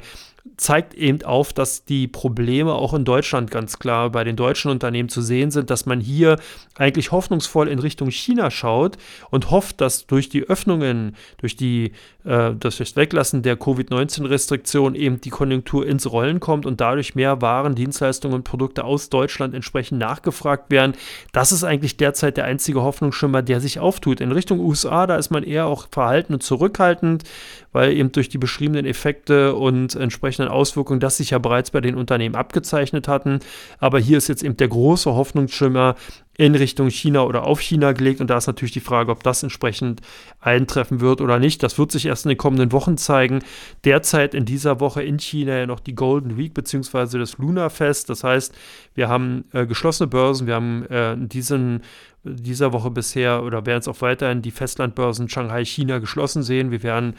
zeigt 0.58 0.94
eben 0.96 1.24
auf, 1.24 1.54
dass 1.54 1.86
die 1.86 2.08
Probleme 2.08 2.74
auch 2.74 2.94
in 2.94 3.06
Deutschland 3.06 3.52
ganz 3.52 3.78
klar 3.78 4.10
bei 4.10 4.24
den 4.24 4.36
deutschen 4.36 4.72
Unternehmen 4.72 5.10
zu 5.10 5.22
sehen 5.22 5.52
sind, 5.52 5.70
dass 5.70 5.86
man 5.86 6.00
hier 6.00 6.38
eigentlich 6.76 7.12
hoffnungsvoll 7.12 7.68
in 7.68 7.80
Richtung 7.80 8.10
China 8.10 8.50
schaut 8.50 8.98
und 9.30 9.52
hofft, 9.52 9.82
dass 9.82 10.08
durch 10.08 10.30
die 10.30 10.44
Öffnungen, 10.44 11.16
durch 11.38 11.56
die 11.56 11.92
äh, 12.24 12.54
das 12.60 12.96
Weglassen 12.96 13.44
der 13.44 13.56
Covid-19-Restriktionen 13.56 14.96
eben 14.96 15.22
die 15.22 15.30
Konjunktur 15.30 15.86
ins 15.86 16.12
Rollen 16.12 16.40
kommt 16.40 16.66
und 16.66 16.82
dadurch 16.82 17.16
mehr 17.16 17.42
Waren, 17.42 17.76
Dienstleistungen 17.76 18.36
und 18.36 18.44
Produkte 18.44 18.84
aus 18.84 19.10
Deutschland 19.10 19.54
entsprechend 19.54 20.00
nachgefragt 20.00 20.72
werden. 20.72 20.94
Das 21.32 21.52
ist 21.52 21.64
eigentlich 21.64 21.98
derzeit 21.98 22.38
der 22.38 22.46
einzige 22.46 22.82
Hoffnungsschimmer, 22.82 23.42
der 23.42 23.60
sich 23.60 23.80
auftut. 23.80 24.22
In 24.22 24.32
Richtung 24.32 24.60
USA, 24.60 25.06
da 25.06 25.18
ist 25.18 25.30
man 25.30 25.44
eher 25.44 25.68
auch 25.68 25.88
verhalten 25.92 26.34
und 26.34 26.44
zurückhaltend, 26.44 27.24
weil 27.72 27.94
eben 27.94 28.12
durch 28.12 28.30
die 28.30 28.38
beschriebenen 28.38 28.86
Effekte 28.86 29.56
und 29.56 29.96
entsprechenden 30.32 30.52
Auswirkungen 30.52 31.00
das 31.00 31.18
sich 31.18 31.32
ja 31.32 31.40
bereits 31.40 31.72
bei 31.72 31.82
den 31.82 31.96
Unternehmen 31.96 32.36
abgezeichnet 32.36 33.08
hatten. 33.08 33.40
Aber 33.80 34.00
hier 34.00 34.18
ist 34.18 34.30
jetzt 34.30 34.44
eben 34.44 34.56
der 34.56 34.70
große 34.70 35.14
Hoffnungsschimmer 35.14 35.96
in 36.38 36.56
Richtung 36.56 36.90
China 36.90 37.24
oder 37.24 37.46
auf 37.46 37.60
China 37.60 37.92
gelegt. 37.92 38.22
Und 38.22 38.30
da 38.30 38.38
ist 38.38 38.48
natürlich 38.48 38.72
die 38.72 38.80
Frage, 38.80 39.12
ob 39.12 39.24
das 39.24 39.44
entsprechend 39.44 40.02
eintreffen 40.40 41.02
wird 41.02 41.22
oder 41.22 41.40
nicht. 41.40 41.62
Das 41.62 41.78
wird 41.78 41.92
sich 41.92 42.06
erst 42.06 42.26
in 42.26 42.30
den 42.30 42.38
kommenden 42.38 42.72
Wochen 42.72 42.98
zeigen. 42.98 43.40
Derzeit 43.84 44.34
in 44.34 44.46
dieser 44.46 44.80
Woche 44.80 45.04
in 45.04 45.20
China 45.20 45.58
ja 45.58 45.66
noch 45.68 45.80
die 45.80 45.96
Golden 45.96 46.38
Week 46.38 46.54
bzw. 46.54 47.20
das 47.20 47.38
Lunar 47.38 47.70
Fest. 47.70 48.10
Das 48.10 48.24
heißt, 48.24 48.56
wir 48.96 49.10
haben 49.10 49.46
äh, 49.54 49.66
geschlossene 49.66 50.08
Börsen. 50.08 50.48
Wir 50.48 50.56
haben 50.56 50.86
äh, 50.90 51.14
in 51.14 51.30
diesen 51.30 51.82
dieser 52.24 52.72
Woche 52.72 52.92
bisher 52.92 53.44
oder 53.44 53.66
werden 53.66 53.80
es 53.80 53.88
auch 53.88 54.02
weiterhin 54.02 54.42
die 54.42 54.52
Festlandbörsen 54.52 55.28
Shanghai, 55.30 55.66
China 55.66 56.00
geschlossen 56.00 56.44
sehen. 56.44 56.72
Wir 56.72 56.84
werden 56.84 57.16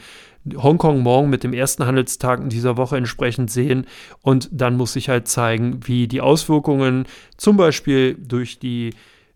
Hongkong 0.55 1.01
morgen 1.01 1.29
mit 1.29 1.43
dem 1.43 1.53
ersten 1.53 1.85
Handelstag 1.85 2.39
in 2.39 2.49
dieser 2.49 2.77
Woche 2.77 2.97
entsprechend 2.97 3.51
sehen 3.51 3.85
und 4.21 4.49
dann 4.51 4.77
muss 4.77 4.93
sich 4.93 5.09
halt 5.09 5.27
zeigen, 5.27 5.79
wie 5.85 6.07
die 6.07 6.21
Auswirkungen 6.21 7.05
zum 7.37 7.57
Beispiel 7.57 8.15
durch 8.15 8.59
die 8.59 8.91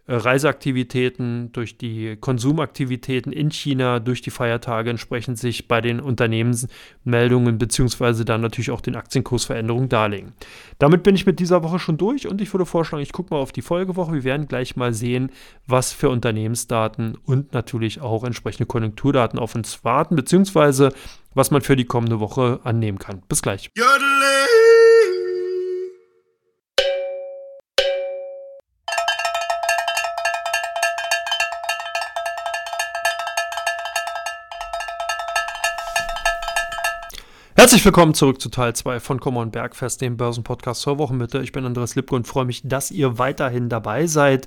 Reiseaktivitäten, 0.08 1.52
durch 1.52 1.78
die 1.78 2.16
Konsumaktivitäten 2.16 3.32
in 3.34 3.52
China, 3.52 4.00
durch 4.00 4.22
die 4.22 4.30
Feiertage 4.30 4.90
entsprechend 4.90 5.38
sich 5.38 5.68
bei 5.68 5.82
den 5.82 6.00
Unternehmensmeldungen 6.00 7.58
beziehungsweise 7.58 8.24
dann 8.24 8.42
natürlich 8.42 8.72
auch 8.72 8.82
den 8.82 8.96
Aktienkursveränderungen 8.96 9.90
darlegen. 9.90 10.34
Damit 10.80 11.04
bin 11.04 11.16
ich 11.16 11.26
mit 11.26 11.40
dieser 11.40 11.64
Woche 11.64 11.80
schon 11.80 11.98
durch 11.98 12.28
und 12.28 12.40
ich 12.40 12.54
würde 12.54 12.66
vorschlagen, 12.66 13.04
ich 13.04 13.12
gucke 13.12 13.34
mal 13.34 13.42
auf 13.42 13.52
die 13.52 13.62
Folgewoche. 13.62 14.14
Wir 14.14 14.24
werden 14.24 14.48
gleich 14.48 14.76
mal 14.76 14.94
sehen, 14.94 15.32
was 15.66 15.92
für 15.92 16.10
Unternehmensdaten 16.10 17.18
und 17.26 17.54
natürlich 17.54 18.00
auch 18.00 18.24
entsprechende 18.24 18.66
Konjunkturdaten 18.66 19.40
auf 19.40 19.56
uns 19.56 19.84
warten, 19.84 20.16
beziehungsweise 20.16 20.94
was 21.34 21.52
man 21.52 21.62
für 21.62 21.76
die 21.76 21.86
kommende 21.86 22.20
Woche 22.20 22.62
annehmen 22.64 22.98
kann. 22.98 23.22
Bis 23.28 23.42
gleich. 23.42 23.70
Jodele. 23.76 24.67
Herzlich 37.60 37.84
willkommen 37.84 38.14
zurück 38.14 38.40
zu 38.40 38.50
Teil 38.50 38.76
2 38.76 39.00
von 39.00 39.20
Common 39.20 39.50
Bergfest, 39.50 40.02
dem 40.02 40.16
Börsenpodcast 40.16 40.80
zur 40.80 41.00
Wochenmitte. 41.00 41.40
Ich 41.40 41.54
bin 41.54 41.66
Andreas 41.66 41.96
Lipke 41.96 42.14
und 42.14 42.28
freue 42.28 42.46
mich, 42.46 42.62
dass 42.64 42.92
ihr 42.92 43.18
weiterhin 43.18 43.68
dabei 43.68 44.06
seid. 44.06 44.46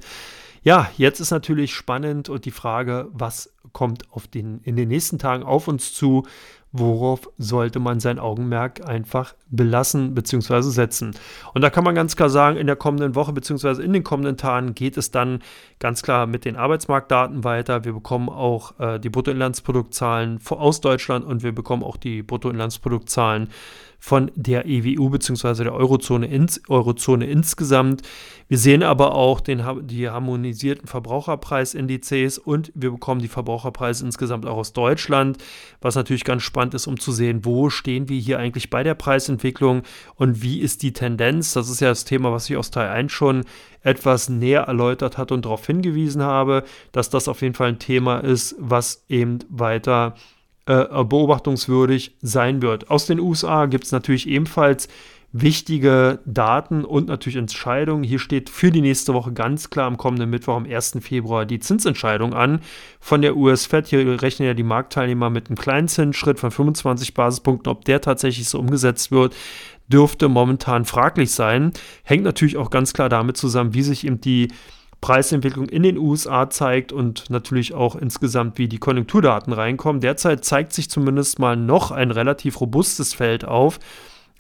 Ja, 0.63 0.89
jetzt 0.97 1.19
ist 1.19 1.33
natürlich 1.33 1.75
spannend 1.75 2.29
und 2.29 2.45
die 2.45 2.53
Frage, 2.53 3.09
was 3.11 3.53
kommt 3.73 4.05
den, 4.33 4.61
in 4.63 4.77
den 4.77 4.87
nächsten 4.87 5.19
Tagen 5.19 5.43
auf 5.43 5.67
uns 5.67 5.93
zu? 5.93 6.25
Worauf 6.73 7.29
sollte 7.37 7.81
man 7.81 7.99
sein 7.99 8.19
Augenmerk 8.19 8.87
einfach 8.87 9.35
belassen 9.49 10.15
bzw. 10.15 10.63
setzen. 10.63 11.15
Und 11.53 11.63
da 11.63 11.71
kann 11.71 11.85
man 11.85 11.95
ganz 11.95 12.15
klar 12.15 12.31
sagen, 12.31 12.57
in 12.57 12.67
der 12.67 12.77
kommenden 12.77 13.15
Woche 13.15 13.33
bzw. 13.33 13.83
in 13.83 13.93
den 13.93 14.05
kommenden 14.05 14.37
Tagen 14.37 14.75
geht 14.75 14.97
es 14.97 15.11
dann 15.11 15.41
ganz 15.81 16.03
klar 16.03 16.27
mit 16.27 16.45
den 16.45 16.57
Arbeitsmarktdaten 16.57 17.43
weiter. 17.43 17.85
Wir 17.85 17.93
bekommen 17.93 18.29
auch 18.29 18.79
äh, 18.79 19.01
die 19.01 19.11
Bruttoinlandsproduktzahlen 19.11 20.41
aus 20.49 20.81
Deutschland 20.81 21.25
und 21.25 21.43
wir 21.43 21.53
bekommen 21.53 21.83
auch 21.83 21.97
die 21.97 22.23
Bruttoinlandsproduktzahlen 22.23 23.49
von 24.01 24.31
der 24.35 24.67
EWU 24.67 25.11
bzw. 25.11 25.65
der 25.65 25.75
Eurozone, 25.75 26.27
ins, 26.27 26.61
Eurozone 26.69 27.27
insgesamt. 27.27 28.03
Wir 28.49 28.59
sehen 28.59 28.83
aber 28.83 29.15
auch 29.15 29.41
den, 29.41 29.63
die 29.83 30.09
harmonisierten 30.09 30.89
Verbraucherpreisindizes 30.89 32.39
und 32.39 32.73
wir 32.75 32.91
bekommen 32.91 33.21
die 33.21 33.29
Verbraucherpreise 33.29 34.05
insgesamt 34.05 34.47
auch 34.47 34.57
aus 34.57 34.73
Deutschland, 34.73 35.39
was 35.81 35.95
natürlich 35.95 36.25
ganz 36.25 36.43
spannend 36.43 36.75
ist, 36.75 36.87
um 36.87 36.99
zu 36.99 37.13
sehen, 37.13 37.45
wo 37.45 37.71
stehen 37.71 38.09
wir 38.09 38.19
hier 38.19 38.39
eigentlich 38.39 38.71
bei 38.71 38.83
der 38.83 38.95
Preisentwicklung 38.95 39.83
und 40.17 40.43
wie 40.43 40.61
ist 40.61 40.83
die 40.83 40.93
Tendenz. 40.93 41.53
Das 41.53 41.69
ist 41.69 41.81
ja 41.81 41.91
das 41.91 42.07
Thema, 42.07 42.33
was 42.33 42.49
ich 42.49 42.57
aus 42.57 42.71
Teil 42.71 42.89
1 42.89 43.13
schon 43.13 43.45
etwas 43.83 44.29
näher 44.29 44.63
erläutert 44.63 45.19
hat 45.19 45.31
und 45.31 45.45
darauf 45.45 45.67
hingewiesen 45.67 46.23
habe, 46.23 46.65
dass 46.93 47.11
das 47.11 47.29
auf 47.29 47.43
jeden 47.43 47.55
Fall 47.55 47.69
ein 47.69 47.79
Thema 47.79 48.19
ist, 48.19 48.57
was 48.59 49.05
eben 49.09 49.39
weiter 49.49 50.15
äh, 50.71 51.05
beobachtungswürdig 51.05 52.17
sein 52.23 52.63
wird. 52.63 52.91
Aus 52.91 53.07
den 53.07 53.19
USA 53.19 53.67
gibt 53.67 53.85
es 53.85 53.93
natürlich 53.93 54.29
ebenfalls 54.29 54.89
wichtige 55.33 56.21
Daten 56.25 56.85
und 56.85 57.09
natürlich 57.09 57.37
Entscheidungen. 57.37 58.05
Hier 58.05 58.21
steht 58.21 58.51
für 58.51 58.71
die 58.71 58.81
nächste 58.81 59.13
Woche 59.15 59.33
ganz 59.33 59.71
klar 59.71 59.87
am 59.87 59.97
kommenden 59.97 60.31
Mittwoch, 60.31 60.55
am 60.55 60.67
1. 60.67 60.99
Februar, 61.01 61.45
die 61.45 61.59
Zinsentscheidung 61.59 62.35
an 62.35 62.61
von 63.01 63.21
der 63.21 63.37
US 63.37 63.67
Fed. 63.67 63.89
Hier 63.89 64.23
rechnen 64.23 64.47
ja 64.47 64.55
die 64.55 64.63
Marktteilnehmer 64.63 65.29
mit 65.29 65.49
einem 65.49 65.57
kleinen 65.57 65.89
Zinsschritt 65.89 66.39
von 66.39 66.51
25 66.53 67.15
Basispunkten. 67.15 67.71
Ob 67.71 67.85
der 67.85 68.01
tatsächlich 68.01 68.49
so 68.49 68.59
umgesetzt 68.59 69.11
wird, 69.11 69.35
dürfte 69.89 70.29
momentan 70.29 70.85
fraglich 70.85 71.33
sein. 71.33 71.73
Hängt 72.05 72.25
natürlich 72.25 72.57
auch 72.57 72.71
ganz 72.71 72.93
klar 72.93 73.09
damit 73.09 73.37
zusammen, 73.37 73.75
wie 73.75 73.83
sich 73.83 74.07
eben 74.07 74.21
die 74.21 74.49
Preisentwicklung 75.01 75.69
in 75.69 75.83
den 75.83 75.97
USA 75.97 76.51
zeigt 76.51 76.93
und 76.93 77.31
natürlich 77.31 77.73
auch 77.73 77.97
insgesamt, 77.97 78.59
wie 78.59 78.69
die 78.69 78.79
Konjunkturdaten 78.79 79.53
reinkommen. 79.53 80.01
Derzeit 80.01 80.45
zeigt 80.45 80.73
sich 80.73 80.91
zumindest 80.91 81.39
mal 81.39 81.57
noch 81.57 81.91
ein 81.91 82.11
relativ 82.11 82.61
robustes 82.61 83.15
Feld 83.15 83.45
auf. 83.45 83.79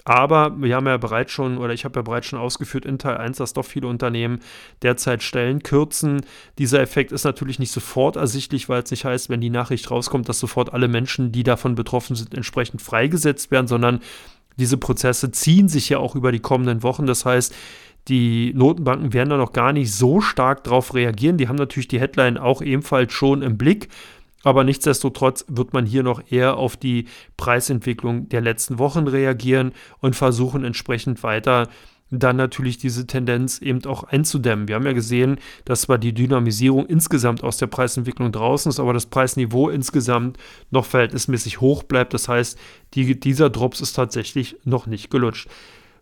Aber 0.05 0.61
wir 0.61 0.77
haben 0.77 0.87
ja 0.87 0.97
bereits 0.97 1.33
schon, 1.33 1.59
oder 1.59 1.75
ich 1.75 1.85
habe 1.85 1.99
ja 1.99 2.03
bereits 2.03 2.27
schon 2.27 2.39
ausgeführt 2.39 2.87
in 2.87 2.99
Teil 2.99 3.19
1, 3.19 3.37
dass 3.37 3.53
doch 3.53 3.65
viele 3.65 3.87
Unternehmen 3.87 4.41
derzeit 4.83 5.23
Stellen 5.23 5.63
kürzen. 5.63 6.23
Dieser 6.59 6.81
Effekt 6.81 7.13
ist 7.13 7.25
natürlich 7.25 7.59
nicht 7.59 7.73
sofort 7.73 8.17
ersichtlich, 8.17 8.69
weil 8.69 8.83
es 8.83 8.91
nicht 8.91 9.05
heißt, 9.05 9.29
wenn 9.29 9.41
die 9.41 9.51
Nachricht 9.51 9.91
rauskommt, 9.91 10.29
dass 10.29 10.39
sofort 10.39 10.73
alle 10.73 10.89
Menschen, 10.89 11.33
die 11.33 11.43
davon 11.43 11.75
betroffen 11.75 12.17
sind, 12.17 12.35
entsprechend 12.35 12.81
freigesetzt 12.81 13.51
werden, 13.51 13.67
sondern 13.67 14.01
diese 14.57 14.79
Prozesse 14.79 15.31
ziehen 15.31 15.69
sich 15.69 15.89
ja 15.89 15.99
auch 15.99 16.15
über 16.15 16.33
die 16.33 16.41
kommenden 16.41 16.83
Wochen. 16.83 17.07
Das 17.07 17.25
heißt, 17.25 17.55
die 18.09 18.53
Notenbanken 18.55 19.13
werden 19.13 19.31
da 19.31 19.37
noch 19.37 19.53
gar 19.53 19.73
nicht 19.73 19.93
so 19.93 20.21
stark 20.21 20.65
darauf 20.65 20.95
reagieren. 20.95 21.37
Die 21.37 21.49
haben 21.49 21.57
natürlich 21.57 21.89
die 21.89 22.01
Headline 22.01 22.39
auch 22.39 22.63
ebenfalls 22.63 23.13
schon 23.13 23.43
im 23.43 23.59
Blick. 23.59 23.89
Aber 24.43 24.65
nichtsdestotrotz 24.65 25.45
wird 25.49 25.75
man 25.75 25.85
hier 25.85 26.03
noch 26.03 26.23
eher 26.31 26.57
auf 26.57 26.77
die 26.77 27.07
Preisentwicklung 27.37 28.29
der 28.31 28.41
letzten 28.41 28.79
Wochen 28.79 29.07
reagieren 29.07 29.73
und 30.01 30.17
versuchen 30.17 30.65
entsprechend 30.65 31.23
weiter 31.23 31.69
dann 32.11 32.37
natürlich 32.37 32.79
diese 32.79 33.07
Tendenz 33.07 33.61
eben 33.61 33.85
auch 33.85 34.05
einzudämmen. 34.05 34.69
Wir 34.69 34.75
haben 34.75 34.87
ja 34.87 34.93
gesehen, 34.93 35.39
dass 35.65 35.83
zwar 35.83 35.99
die 35.99 36.13
Dynamisierung 36.13 36.87
insgesamt 36.87 37.45
aus 37.45 37.57
der 37.57 37.69
Preisentwicklung 37.69 38.33
draußen 38.33 38.69
ist, 38.69 38.81
aber 38.81 38.93
das 38.93 39.07
Preisniveau 39.07 39.69
insgesamt 39.69 40.37
noch 40.71 40.87
verhältnismäßig 40.87 41.61
hoch 41.61 41.85
bleibt. 41.85 42.13
Das 42.13 42.29
heißt, 42.29 42.59
die, 42.95 43.19
dieser 43.19 43.49
Drops 43.49 43.81
ist 43.81 43.93
tatsächlich 43.93 44.57
noch 44.65 44.87
nicht 44.87 45.11
gelutscht. 45.11 45.49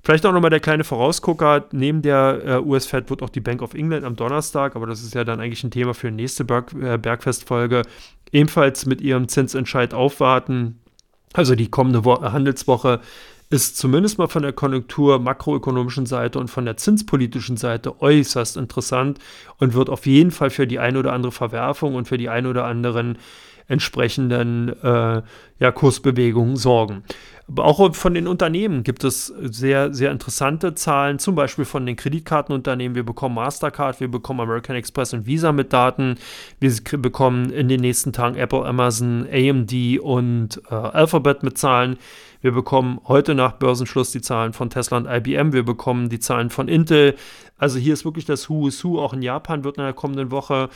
Vielleicht 0.03 0.25
auch 0.25 0.33
nochmal 0.33 0.51
der 0.51 0.61
kleine 0.61 0.85
Vorausgucker. 0.85 1.67
Neben 1.73 2.03
der 2.03 2.41
äh, 2.45 2.59
US-Fed 2.61 3.11
wird 3.11 3.23
auch 3.23 3.31
die 3.31 3.41
Bank 3.41 3.63
of 3.63 3.75
England 3.75 4.05
am 4.05 4.17
Donnerstag, 4.17 4.77
aber 4.77 4.87
das 4.87 5.03
ist 5.03 5.15
ja 5.15 5.25
dann 5.25 5.41
eigentlich 5.41 5.65
ein 5.65 5.71
Thema 5.71 5.95
für 5.95 6.09
die 6.09 6.17
nächste 6.17 6.45
Berg, 6.45 6.73
äh, 6.81 6.99
Bergfest-Folge, 6.99 7.83
ebenfalls 8.33 8.87
mit 8.87 9.01
ihrem 9.01 9.29
Zinsentscheid 9.29 9.95
aufwarten. 9.95 10.79
Also 11.33 11.55
die 11.55 11.69
kommende 11.69 12.05
Wo 12.05 12.21
Handelswoche 12.21 13.01
ist 13.51 13.79
zumindest 13.79 14.19
mal 14.19 14.29
von 14.29 14.43
der 14.43 14.53
Konjunktur 14.53 15.19
makroökonomischen 15.19 16.07
Seite 16.07 16.39
und 16.39 16.49
von 16.49 16.65
der 16.65 16.77
zinspolitischen 16.77 17.57
Seite 17.57 18.01
äußerst 18.01 18.57
interessant 18.57 19.19
und 19.59 19.75
wird 19.75 19.89
auf 19.89 20.07
jeden 20.07 20.31
Fall 20.31 20.51
für 20.51 20.67
die 20.67 20.79
eine 20.79 20.99
oder 20.99 21.13
andere 21.13 21.33
Verwerfung 21.33 21.95
und 21.95 22.07
für 22.07 22.19
die 22.19 22.29
ein 22.29 22.47
oder 22.47 22.65
anderen 22.65 23.19
entsprechenden 23.67 24.71
äh, 24.83 25.23
ja, 25.61 25.73
Kursbewegungen 25.73 26.57
sorgen. 26.57 27.05
Aber 27.49 27.65
auch 27.65 27.95
von 27.95 28.13
den 28.13 28.29
Unternehmen 28.29 28.83
gibt 28.83 29.05
es 29.05 29.27
sehr, 29.27 29.95
sehr 29.95 30.11
interessante 30.11 30.75
Zahlen, 30.75 31.19
zum 31.19 31.35
Beispiel 31.35 31.65
von 31.65 31.87
den 31.87 31.97
Kreditkartenunternehmen. 31.97 32.95
Wir 32.95 33.05
bekommen 33.05 33.37
Mastercard, 33.37 34.01
wir 34.01 34.11
bekommen 34.11 34.41
American 34.41 34.77
Express 34.77 35.15
und 35.15 35.25
Visa 35.27 35.53
mit 35.53 35.73
Daten. 35.73 36.17
Wir 36.61 36.73
bekommen 36.99 37.51
in 37.51 37.69
den 37.69 37.81
nächsten 37.81 38.13
Tagen 38.13 38.37
Apple, 38.37 38.67
Amazon, 38.67 39.27
AMD 39.33 39.99
und 40.01 40.61
äh, 40.71 40.75
Alphabet 40.75 41.43
mit 41.43 41.57
Zahlen. 41.57 41.97
Wir 42.43 42.53
bekommen 42.53 43.01
heute 43.09 43.35
nach 43.35 43.53
Börsenschluss 43.53 44.13
die 44.13 44.21
Zahlen 44.21 44.53
von 44.53 44.69
Tesla 44.69 44.99
und 44.99 45.07
IBM. 45.07 45.55
Wir 45.55 45.65
bekommen 45.65 46.11
die 46.11 46.21
Zahlen 46.21 46.51
von 46.51 46.69
Intel. 46.69 47.17
Also 47.57 47.79
hier 47.79 47.95
ist 47.95 48.05
wirklich 48.05 48.27
das 48.27 48.51
Who 48.51 48.69
is 48.69 48.85
Who. 48.85 49.01
Auch 49.01 49.15
in 49.15 49.23
Japan 49.23 49.65
wird 49.65 49.79
in 49.79 49.85
der 49.85 49.95
kommenden 49.95 50.31
Woche 50.31 50.69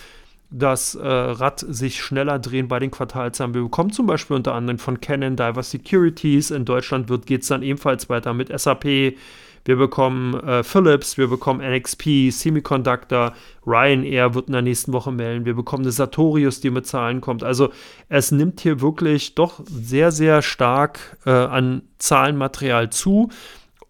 das 0.53 0.95
äh, 0.95 1.07
Rad 1.07 1.61
sich 1.61 2.01
schneller 2.01 2.39
drehen 2.39 2.69
bei 2.69 2.79
den 2.79 2.91
Quartalzahlen. 2.91 3.55
Wir 3.55 3.63
bekommen 3.63 3.91
zum 3.91 4.07
Beispiel 4.07 4.37
unter 4.37 4.55
anderem 4.55 4.79
von 4.79 5.01
Canon 5.01 5.37
Diver 5.37 5.63
Securities. 5.63 6.51
In 6.51 6.65
Deutschland 6.65 7.09
geht 7.27 7.43
es 7.43 7.49
dann 7.49 7.63
ebenfalls 7.63 8.09
weiter 8.09 8.35
mit 8.35 8.49
SAP. 8.57 9.17
Wir 9.65 9.77
bekommen 9.77 10.35
äh, 10.41 10.65
Philips, 10.65 11.17
wir 11.19 11.29
bekommen 11.29 11.61
NXP, 11.61 12.31
Semiconductor, 12.31 13.33
Ryanair 13.65 14.35
wird 14.35 14.49
in 14.49 14.55
der 14.55 14.63
nächsten 14.63 14.93
Woche 14.93 15.13
melden. 15.13 15.45
Wir 15.45 15.55
bekommen 15.55 15.85
eine 15.85 15.93
Sartorius, 15.93 16.61
die 16.61 16.71
mit 16.71 16.87
Zahlen 16.87 17.21
kommt. 17.21 17.45
Also 17.45 17.71
es 18.09 18.33
nimmt 18.33 18.61
hier 18.61 18.81
wirklich 18.81 19.37
doch 19.37 19.61
sehr, 19.65 20.11
sehr 20.11 20.43
stark 20.43 21.17
äh, 21.25 21.31
an 21.31 21.83
Zahlenmaterial 21.99 22.91
zu 22.91 23.31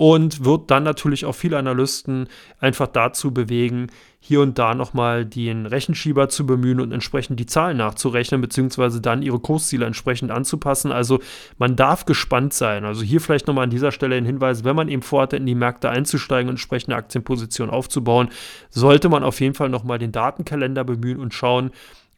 und 0.02 0.44
wird 0.44 0.68
dann 0.72 0.82
natürlich 0.82 1.24
auch 1.26 1.34
viele 1.36 1.56
Analysten 1.58 2.26
einfach 2.58 2.88
dazu 2.88 3.32
bewegen, 3.32 3.86
hier 4.18 4.40
und 4.40 4.58
da 4.58 4.74
nochmal 4.74 5.24
den 5.24 5.64
Rechenschieber 5.64 6.28
zu 6.28 6.44
bemühen 6.44 6.80
und 6.80 6.90
entsprechend 6.90 7.38
die 7.38 7.46
Zahlen 7.46 7.76
nachzurechnen, 7.76 8.40
beziehungsweise 8.40 9.00
dann 9.00 9.22
ihre 9.22 9.38
Kursziele 9.38 9.86
entsprechend 9.86 10.32
anzupassen. 10.32 10.90
Also 10.90 11.20
man 11.56 11.76
darf 11.76 12.04
gespannt 12.04 12.52
sein. 12.52 12.84
Also 12.84 13.04
hier 13.04 13.20
vielleicht 13.20 13.46
nochmal 13.46 13.62
an 13.62 13.70
dieser 13.70 13.92
Stelle 13.92 14.16
ein 14.16 14.24
Hinweis, 14.24 14.64
wenn 14.64 14.74
man 14.74 14.88
eben 14.88 15.02
vorhat, 15.02 15.34
in 15.34 15.46
die 15.46 15.54
Märkte 15.54 15.88
einzusteigen 15.88 16.48
und 16.48 16.54
entsprechende 16.54 16.96
Aktienposition 16.96 17.70
aufzubauen, 17.70 18.30
sollte 18.70 19.08
man 19.08 19.22
auf 19.22 19.40
jeden 19.40 19.54
Fall 19.54 19.68
nochmal 19.68 20.00
den 20.00 20.10
Datenkalender 20.10 20.82
bemühen 20.82 21.20
und 21.20 21.32
schauen, 21.32 21.70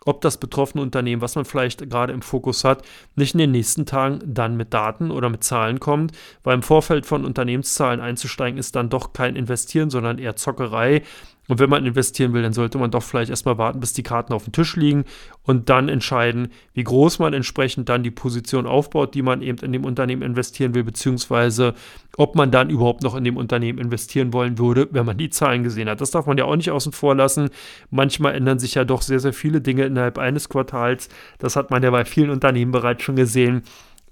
ob 0.05 0.21
das 0.21 0.39
betroffene 0.39 0.83
Unternehmen, 0.83 1.23
was 1.23 1.37
man 1.37 1.45
vielleicht 1.45 1.89
gerade 1.91 2.13
im 2.13 2.23
Fokus 2.23 2.65
hat, 2.65 2.85
nicht 3.17 3.35
in 3.35 3.39
den 3.39 3.53
nächsten 3.53 3.87
Tagen 3.87 4.21
dann 4.27 4.57
mit 4.57 4.75
Daten 4.75 5.11
oder 5.11 5.29
mit 5.29 5.45
Zahlen 5.45 5.81
kommt, 5.81 6.13
weil 6.43 6.55
im 6.55 6.63
Vorfeld 6.63 7.07
von 7.07 7.25
Unternehmenszahlen 7.25 8.01
einzusteigen 8.01 8.59
ist 8.59 8.77
dann 8.77 8.91
doch 8.91 9.13
kein 9.13 9.37
Investieren, 9.37 9.91
sondern 9.91 10.19
eher 10.19 10.37
Zockerei. 10.37 11.03
Und 11.49 11.59
wenn 11.59 11.69
man 11.69 11.85
investieren 11.85 12.33
will, 12.33 12.43
dann 12.43 12.53
sollte 12.53 12.79
man 12.79 12.91
doch 12.91 13.03
vielleicht 13.03 13.31
erstmal 13.31 13.59
warten, 13.59 13.81
bis 13.81 13.93
die 13.93 14.03
Karten 14.03 14.33
auf 14.33 14.45
dem 14.45 14.53
Tisch 14.53 14.77
liegen 14.77 15.05
und 15.43 15.69
dann 15.69 15.89
entscheiden, 15.89 16.49
wie 16.73 16.85
groß 16.85 17.19
man 17.19 17.35
entsprechend 17.35 17.89
dann 17.89 18.03
die 18.03 18.11
Position 18.11 18.67
aufbaut, 18.67 19.15
die 19.15 19.23
man 19.23 19.43
eben 19.43 19.59
in 19.59 19.73
dem 19.73 19.85
Unternehmen 19.85 20.23
investieren 20.23 20.75
will, 20.75 20.85
beziehungsweise 20.85 21.75
ob 22.17 22.35
man 22.35 22.51
dann 22.51 22.71
überhaupt 22.71 23.03
noch 23.03 23.15
in 23.15 23.25
dem 23.25 23.37
Unternehmen 23.37 23.79
investieren 23.79 24.33
wollen 24.33 24.59
würde, 24.59 24.89
wenn 24.93 25.05
man 25.05 25.19
die 25.19 25.31
Zahlen 25.31 25.65
gesehen 25.65 25.89
hat. 25.89 26.01
Das 26.01 26.13
darf 26.13 26.27
man 26.27 26.39
ja 26.39 26.45
auch 26.45 26.57
nicht 26.57 26.71
außen 26.71 26.93
vor 26.93 27.15
lassen. 27.15 27.51
Manchmal 27.91 28.35
ändern 28.35 28.59
sich 28.59 28.75
ja 28.75 28.85
doch 28.85 29.03
sehr, 29.03 29.21
sehr 29.21 29.33
viele 29.33 29.61
Dinge 29.61 29.85
innerhalb 29.85 30.19
eines 30.19 30.49
Quartals. 30.49 31.09
Das 31.39 31.57
hat 31.57 31.71
man 31.71 31.83
ja 31.83 31.91
bei 31.91 32.05
vielen 32.05 32.31
Unternehmen 32.31 32.73
bereits 32.73 33.03
schon 33.03 33.17
gesehen 33.17 33.65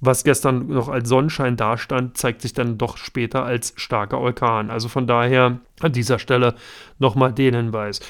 was 0.03 0.25
gestern 0.25 0.67
noch 0.67 0.89
als 0.89 1.09
Sonnenschein 1.09 1.57
dastand, 1.57 2.19
zeigt 2.19 2.43
sich 2.43 2.53
dann 2.53 2.77
doch 2.77 2.97
später 2.97 3.45
als 3.45 3.73
starker 3.77 4.19
Orkan. 4.19 4.69
Also 4.69 4.89
von 4.89 5.07
daher 5.07 5.61
an 5.81 5.93
dieser 5.93 6.19
Stelle 6.19 6.57
nochmal 6.99 7.33
den 7.33 7.55
Hinweis. 7.55 8.01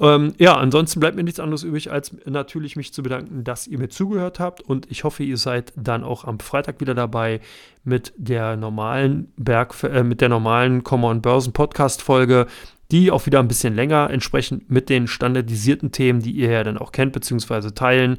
Ähm, 0.00 0.32
ja, 0.38 0.56
ansonsten 0.56 0.98
bleibt 0.98 1.14
mir 1.14 1.24
nichts 1.24 1.38
anderes 1.38 1.62
übrig, 1.62 1.92
als 1.92 2.16
natürlich 2.24 2.76
mich 2.76 2.94
zu 2.94 3.02
bedanken, 3.02 3.44
dass 3.44 3.66
ihr 3.66 3.78
mir 3.78 3.90
zugehört 3.90 4.40
habt. 4.40 4.62
Und 4.62 4.90
ich 4.90 5.04
hoffe, 5.04 5.24
ihr 5.24 5.36
seid 5.36 5.74
dann 5.76 6.04
auch 6.04 6.24
am 6.24 6.40
Freitag 6.40 6.80
wieder 6.80 6.94
dabei 6.94 7.40
mit 7.84 8.14
der 8.16 8.56
normalen 8.56 9.30
Berg, 9.36 9.74
äh, 9.84 10.02
mit 10.02 10.22
der 10.22 10.30
normalen 10.30 10.84
Common 10.84 11.20
Börsen 11.20 11.52
Podcast 11.52 12.00
Folge 12.00 12.46
die 12.90 13.10
auch 13.10 13.26
wieder 13.26 13.40
ein 13.40 13.48
bisschen 13.48 13.74
länger, 13.74 14.10
entsprechend 14.10 14.70
mit 14.70 14.88
den 14.88 15.08
standardisierten 15.08 15.90
Themen, 15.90 16.20
die 16.20 16.32
ihr 16.32 16.50
ja 16.50 16.64
dann 16.64 16.78
auch 16.78 16.92
kennt, 16.92 17.12
beziehungsweise 17.12 17.74
teilen. 17.74 18.18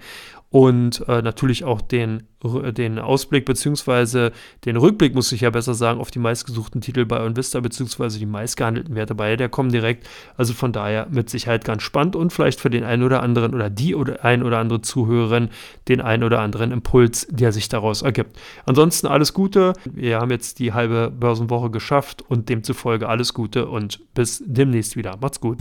Und 0.49 1.03
äh, 1.09 1.21
natürlich 1.21 1.65
auch 1.65 1.81
den, 1.81 2.23
den 2.41 2.99
Ausblick 2.99 3.45
bzw. 3.45 4.31
den 4.63 4.77
Rückblick, 4.77 5.13
muss 5.13 5.31
ich 5.33 5.41
ja 5.41 5.49
besser 5.49 5.73
sagen, 5.73 5.99
auf 5.99 6.09
die 6.09 6.19
meistgesuchten 6.19 6.79
Titel 6.79 7.05
bei 7.05 7.21
OnVista 7.21 7.59
bzw. 7.59 8.17
die 8.19 8.25
meistgehandelten 8.25 8.95
Werte 8.95 9.13
bei 9.13 9.35
der 9.35 9.49
kommen 9.49 9.71
direkt. 9.71 10.07
Also 10.37 10.53
von 10.53 10.71
daher 10.71 11.07
mit 11.09 11.29
Sicherheit 11.29 11.65
ganz 11.65 11.83
spannend 11.83 12.15
und 12.15 12.31
vielleicht 12.31 12.61
für 12.61 12.69
den 12.69 12.85
einen 12.85 13.03
oder 13.03 13.23
anderen 13.23 13.53
oder 13.53 13.69
die 13.69 13.93
oder 13.93 14.23
ein 14.23 14.41
oder 14.41 14.59
andere 14.59 14.81
Zuhörerin 14.81 15.49
den 15.89 15.99
einen 15.99 16.23
oder 16.23 16.39
anderen 16.39 16.71
Impuls, 16.71 17.27
der 17.29 17.51
sich 17.51 17.67
daraus 17.67 18.01
ergibt. 18.01 18.39
Ansonsten 18.65 19.07
alles 19.07 19.33
Gute. 19.33 19.73
Wir 19.83 20.19
haben 20.19 20.31
jetzt 20.31 20.59
die 20.59 20.71
halbe 20.71 21.11
Börsenwoche 21.11 21.71
geschafft 21.71 22.23
und 22.27 22.47
demzufolge 22.47 23.09
alles 23.09 23.33
Gute 23.33 23.67
und 23.67 23.99
bis 24.13 24.41
demnächst 24.45 24.95
wieder. 24.95 25.17
Macht's 25.19 25.41
gut. 25.41 25.57